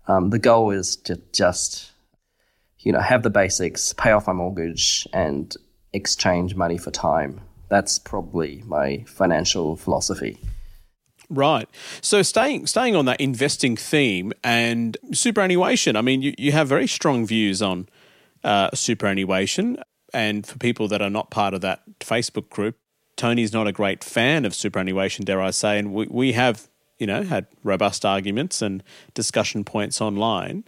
[0.09, 1.93] Um, the goal is to just,
[2.79, 5.55] you know, have the basics, pay off my mortgage, and
[5.93, 7.43] exchange money for time.
[7.71, 10.39] That's probably my financial philosophy.
[11.31, 11.69] Right.
[12.03, 15.95] So staying staying on that investing theme and superannuation.
[15.95, 17.89] I mean, you, you have very strong views on
[18.43, 19.79] uh, superannuation,
[20.13, 22.77] and for people that are not part of that Facebook group,
[23.17, 26.69] Tony's not a great fan of superannuation, dare I say, and we we have
[26.99, 28.83] you know had robust arguments and
[29.15, 30.65] discussion points online.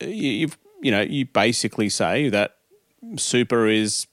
[0.00, 0.50] You
[0.82, 2.56] you know you basically say that
[3.16, 4.08] super is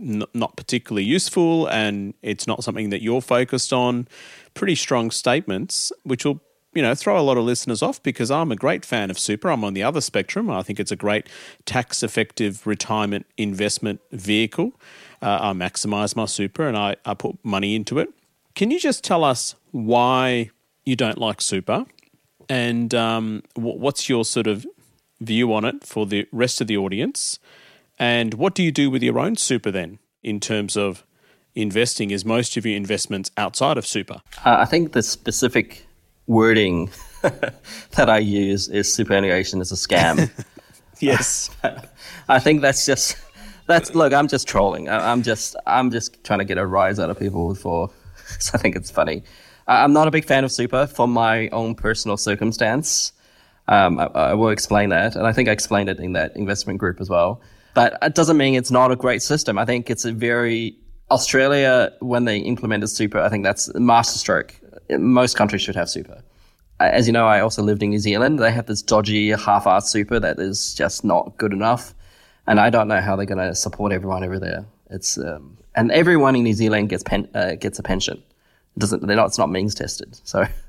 [0.00, 4.08] n- not particularly useful and it's not something that you're focused on.
[4.54, 6.40] Pretty strong statements, which will
[6.74, 9.50] you know, throw a lot of listeners off because I'm a great fan of super.
[9.50, 10.50] I'm on the other spectrum.
[10.50, 11.28] I think it's a great
[11.64, 14.72] tax effective retirement investment vehicle.
[15.22, 18.08] Uh, I maximize my super and I, I put money into it.
[18.54, 20.50] Can you just tell us why
[20.84, 21.86] you don't like super
[22.48, 24.66] and um, what's your sort of
[25.20, 27.38] view on it for the rest of the audience?
[27.98, 31.04] And what do you do with your own super then in terms of
[31.54, 32.10] investing?
[32.10, 34.20] Is most of your investments outside of super?
[34.44, 35.86] Uh, I think the specific
[36.26, 36.90] wording
[37.22, 40.30] that I use is superannuation is a scam.
[40.98, 41.50] yes.
[42.28, 43.16] I think that's just
[43.66, 44.12] that's look.
[44.12, 44.88] I'm just trolling.
[44.88, 47.90] I, am just I'm just trying to get a rise out of people for.
[48.38, 49.22] So I think it's funny.
[49.66, 53.12] I'm not a big fan of super for my own personal circumstance.
[53.68, 56.78] Um, I, I, will explain that, and I think I explained it in that investment
[56.78, 57.40] group as well.
[57.74, 59.58] But it doesn't mean it's not a great system.
[59.58, 60.76] I think it's a very
[61.10, 63.18] Australia when they implemented super.
[63.18, 64.54] I think that's a masterstroke.
[64.90, 66.22] Most countries should have super.
[66.80, 68.38] As you know, I also lived in New Zealand.
[68.38, 71.94] They have this dodgy half-assed super that is just not good enough,
[72.46, 74.66] and I don't know how they're going to support everyone over there.
[74.90, 78.22] It's um, and everyone in New Zealand gets pen, uh, gets a pension.
[78.76, 79.26] It doesn't they're not?
[79.26, 80.18] It's not means tested.
[80.24, 80.46] So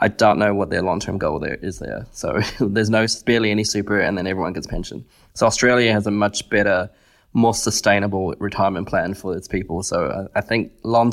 [0.00, 2.06] I don't know what their long term goal there is there.
[2.12, 5.04] So there's no barely any super, and then everyone gets pension.
[5.34, 6.90] So Australia has a much better,
[7.32, 9.82] more sustainable retirement plan for its people.
[9.82, 11.12] So I, I think long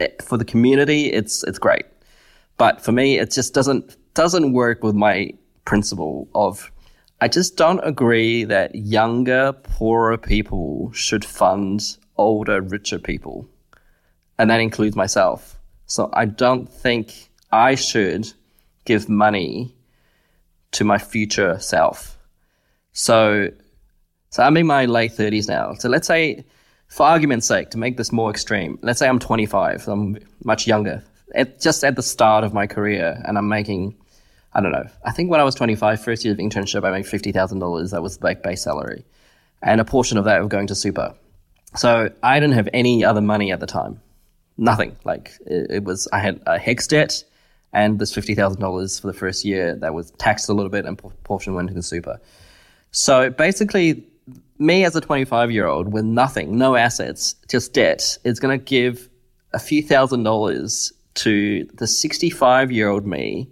[0.00, 1.86] eh, for the community, it's it's great.
[2.58, 5.32] But for me, it just doesn't doesn't work with my
[5.64, 6.70] principle of
[7.20, 13.48] I just don't agree that younger, poorer people should fund older, richer people.
[14.38, 15.58] And that includes myself.
[15.86, 18.30] So I don't think I should
[18.84, 19.74] give money
[20.72, 22.18] to my future self.
[22.92, 23.50] So,
[24.30, 25.72] so I'm in my late 30s now.
[25.74, 26.44] So let's say,
[26.88, 31.02] for argument's sake, to make this more extreme, let's say I'm 25, I'm much younger,
[31.34, 33.96] at, just at the start of my career, and I'm making
[34.56, 34.88] I don't know.
[35.04, 37.90] I think when I was 25, first year of internship, I made $50,000.
[37.90, 39.04] That was like base salary.
[39.62, 41.14] And a portion of that was going to super.
[41.74, 44.00] So I didn't have any other money at the time.
[44.56, 44.96] Nothing.
[45.04, 47.24] Like it, it was, I had a HECS debt
[47.76, 51.54] and this $50,000 for the first year that was taxed a little bit and portion
[51.54, 52.18] went into the super.
[52.90, 54.02] So basically,
[54.58, 58.64] me as a 25 year old with nothing, no assets, just debt, is going to
[58.64, 59.10] give
[59.52, 63.50] a few thousand dollars to the 65 year old me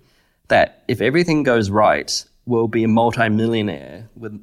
[0.48, 4.42] that if everything goes right, will be a multimillionaire with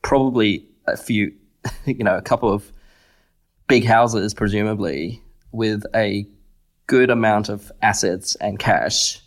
[0.00, 1.34] probably a few,
[1.84, 2.72] you know, a couple of
[3.68, 5.22] big houses, presumably,
[5.52, 6.26] with a
[6.88, 9.20] good amount of assets and cash.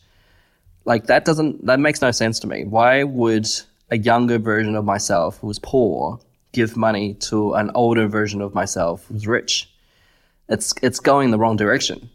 [0.84, 2.66] Like that doesn't, that makes no sense to me.
[2.66, 3.48] Why would
[3.90, 6.20] a younger version of myself who was poor
[6.52, 9.72] give money to an older version of myself who's rich?
[10.50, 12.10] It's, it's going the wrong direction.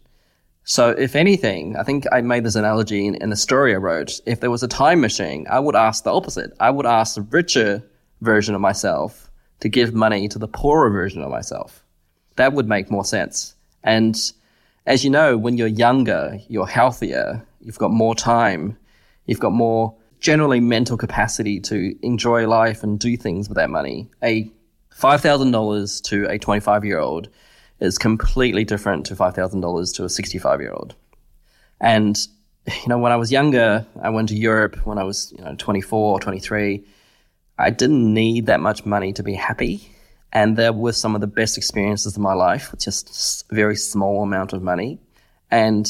[0.69, 4.19] So, if anything, I think I made this analogy in, in the story I wrote.
[4.25, 6.51] If there was a time machine, I would ask the opposite.
[6.59, 7.81] I would ask the richer
[8.19, 9.31] version of myself
[9.61, 11.85] to give money to the poorer version of myself.
[12.35, 13.55] That would make more sense.
[13.81, 14.17] And
[14.87, 18.77] as you know, when you're younger, you're healthier, you've got more time,
[19.25, 24.09] you've got more generally mental capacity to enjoy life and do things with that money.
[24.23, 24.49] A
[24.97, 27.27] $5,000 to a 25 year old
[27.81, 30.95] is completely different to $5,000 to a 65 year old.
[31.81, 32.17] And,
[32.65, 35.53] you know, when I was younger, I went to Europe when I was, you know,
[35.57, 36.83] 24 or 23.
[37.59, 39.91] I didn't need that much money to be happy.
[40.37, 43.75] And there were some of the best experiences of my life with just a very
[43.75, 44.99] small amount of money.
[45.49, 45.89] And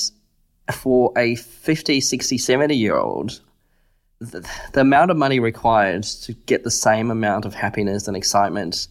[0.71, 3.41] for a 50, 60, 70 year old,
[4.19, 8.87] the, the amount of money required to get the same amount of happiness and excitement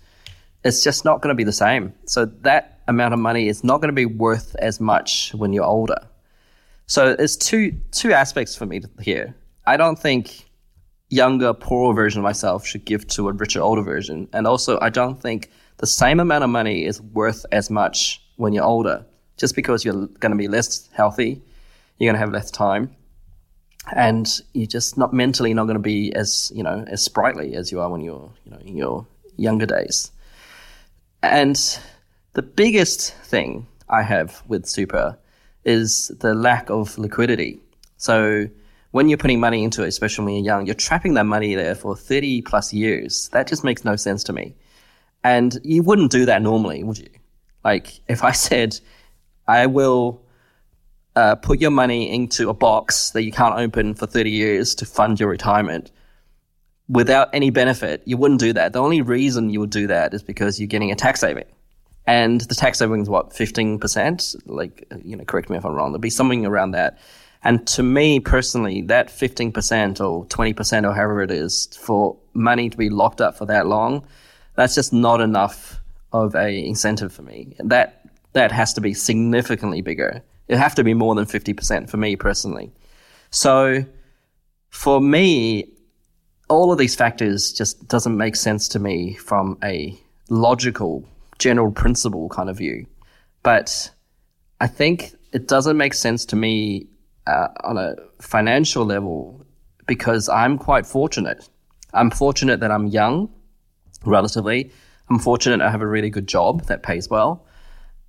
[0.67, 1.95] it's just not going to be the same.
[2.07, 5.65] So that amount of money is not going to be worth as much when you're
[5.65, 6.01] older.
[6.87, 9.35] So there's two two aspects for me here.
[9.67, 10.46] I don't think
[11.09, 14.91] younger, poorer version of myself should give to a richer, older version, and also I
[14.91, 19.05] don't think the same amount of money is worth as much when you're older.
[19.37, 21.43] Just because you're going to be less healthy,
[21.99, 22.95] you're going to have less time,
[23.95, 27.71] and you're just not mentally not going to be as you know as sprightly as
[27.71, 30.11] you are when you're you know in your younger days.
[31.23, 31.57] And
[32.33, 35.19] the biggest thing I have with super
[35.65, 37.61] is the lack of liquidity.
[37.97, 38.49] So
[38.97, 41.75] when you're putting money into it, especially when you're young, you're trapping that money there
[41.75, 43.29] for 30 plus years.
[43.29, 44.55] That just makes no sense to me.
[45.23, 47.11] And you wouldn't do that normally, would you?
[47.63, 48.81] Like if I said,
[49.47, 50.23] I will
[51.15, 54.87] uh, put your money into a box that you can't open for 30 years to
[54.87, 55.93] fund your retirement,
[56.89, 58.73] without any benefit, you wouldn't do that.
[58.73, 61.45] The only reason you would do that is because you're getting a tax saving.
[62.07, 64.37] And the tax saving is what, 15%?
[64.47, 65.91] Like, you know, correct me if I'm wrong.
[65.91, 66.99] There'll be something around that.
[67.47, 72.77] And to me personally, that 15% or 20% or however it is for money to
[72.77, 74.05] be locked up for that long,
[74.57, 75.79] that's just not enough
[76.13, 77.55] of a incentive for me.
[77.61, 80.25] That, that has to be significantly bigger.
[80.49, 82.73] It have to be more than 50% for me personally.
[83.31, 83.85] So
[84.71, 85.71] for me,
[86.49, 89.97] all of these factors just doesn't make sense to me from a
[90.31, 91.05] logical
[91.39, 92.87] general principle kind of view.
[93.45, 93.93] But
[94.61, 96.89] I think it doesn't make sense to me
[97.27, 99.45] uh, on a financial level
[99.87, 101.49] because I'm quite fortunate.
[101.93, 103.31] I'm fortunate that I'm young,
[104.05, 104.71] relatively.
[105.09, 107.47] I'm fortunate I have a really good job that pays well.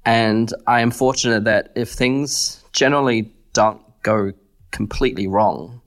[0.05, 4.31] And I am fortunate that if things generally don't go
[4.71, 5.81] completely wrong,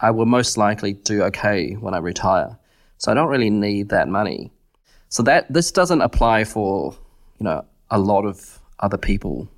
[0.00, 2.58] I will most likely do okay when I retire.
[2.98, 4.52] So I don't really need that money.
[5.08, 6.94] So that this doesn't apply for
[7.40, 9.48] you know a lot of other people.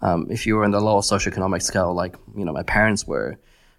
[0.00, 3.38] Um, if you were in the lower socioeconomic scale, like you know my parents were,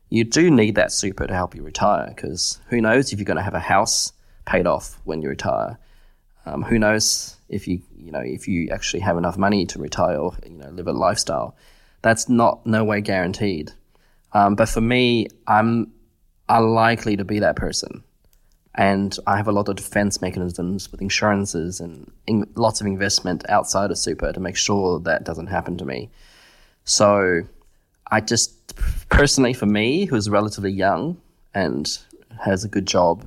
[0.09, 3.37] you do need that super to help you retire because who knows if you're going
[3.37, 4.11] to have a house
[4.45, 5.77] paid off when you retire.
[6.45, 10.17] Um, who knows if you you know if you actually have enough money to retire
[10.17, 11.55] or you know live a lifestyle.
[12.01, 13.71] That's not no way guaranteed.
[14.31, 15.91] Um, but for me, I'm
[16.47, 18.03] unlikely to be that person.
[18.75, 23.43] And I have a lot of defense mechanisms with insurances and in, lots of investment
[23.49, 26.09] outside of super to make sure that doesn't happen to me.
[26.85, 27.41] So
[28.11, 28.75] I just
[29.09, 31.19] personally, for me, who's relatively young
[31.53, 31.87] and
[32.43, 33.25] has a good job,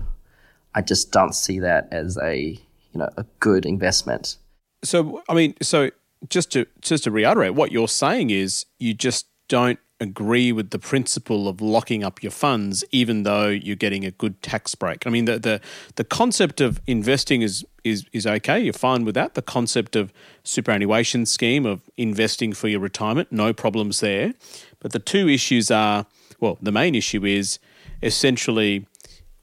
[0.74, 2.58] I just don't see that as a
[2.92, 4.36] you know a good investment.
[4.84, 5.90] So I mean, so
[6.28, 10.78] just to just to reiterate, what you're saying is you just don't agree with the
[10.78, 15.06] principle of locking up your funds, even though you're getting a good tax break.
[15.06, 15.60] I mean, the the,
[15.94, 18.60] the concept of investing is is is okay.
[18.60, 19.34] You're fine with that.
[19.34, 24.34] The concept of superannuation scheme of investing for your retirement, no problems there.
[24.80, 26.06] But the two issues are
[26.40, 27.58] well, the main issue is
[28.02, 28.86] essentially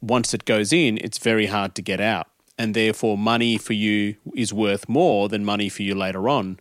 [0.01, 2.27] once it goes in, it's very hard to get out.
[2.57, 6.59] And therefore, money for you is worth more than money for you later on.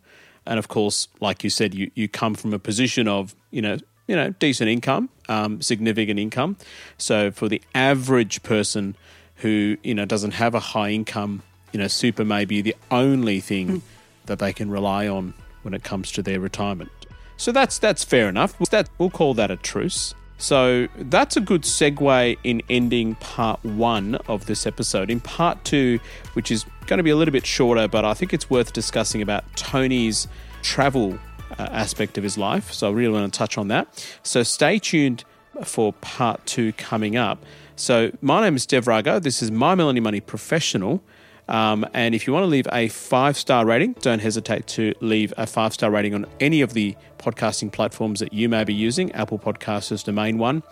[0.48, 3.76] And of course, like you said, you, you come from a position of, you know,
[4.08, 6.56] you know, decent income, um, significant income.
[6.96, 8.96] So for the average person
[9.36, 11.42] who, you know, doesn't have a high income,
[11.72, 13.80] you know, super may be the only thing mm.
[14.24, 16.90] that they can rely on when it comes to their retirement.
[17.36, 18.58] So that's that's fair enough.
[18.70, 20.14] That we'll call that a truce.
[20.38, 25.10] So that's a good segue in ending part one of this episode.
[25.10, 26.00] In part two,
[26.32, 29.22] which is going to be a little bit shorter, but I think it's worth discussing
[29.22, 30.26] about Tony's
[30.62, 31.18] travel
[31.58, 32.72] uh, aspect of his life.
[32.72, 34.04] So I really want to touch on that.
[34.22, 35.24] So stay tuned
[35.62, 37.44] for part two coming up.
[37.76, 39.22] So my name is Dev Rago.
[39.22, 41.02] This is My Millennial Money Professional.
[41.46, 45.32] Um, and if you want to leave a five star rating, don't hesitate to leave
[45.36, 49.12] a five star rating on any of the podcasting platforms that you may be using.
[49.12, 50.62] Apple Podcasts is the main one.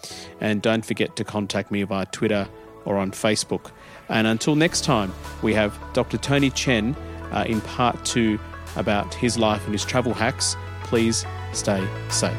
[0.41, 2.49] And don't forget to contact me via Twitter
[2.85, 3.71] or on Facebook.
[4.09, 6.19] And until next time, we have Dr.
[6.19, 6.97] Tony Chen
[7.33, 8.39] uh, in part two
[8.77, 10.57] about his life and his travel hacks.
[10.85, 12.37] Please stay safe.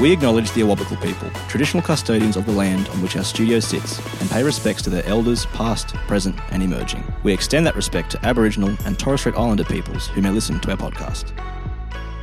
[0.00, 3.98] We acknowledge the Awabakal people, traditional custodians of the land on which our studio sits,
[4.20, 7.02] and pay respects to their elders, past, present, and emerging.
[7.24, 10.70] We extend that respect to Aboriginal and Torres Strait Islander peoples who may listen to
[10.70, 11.32] our podcast.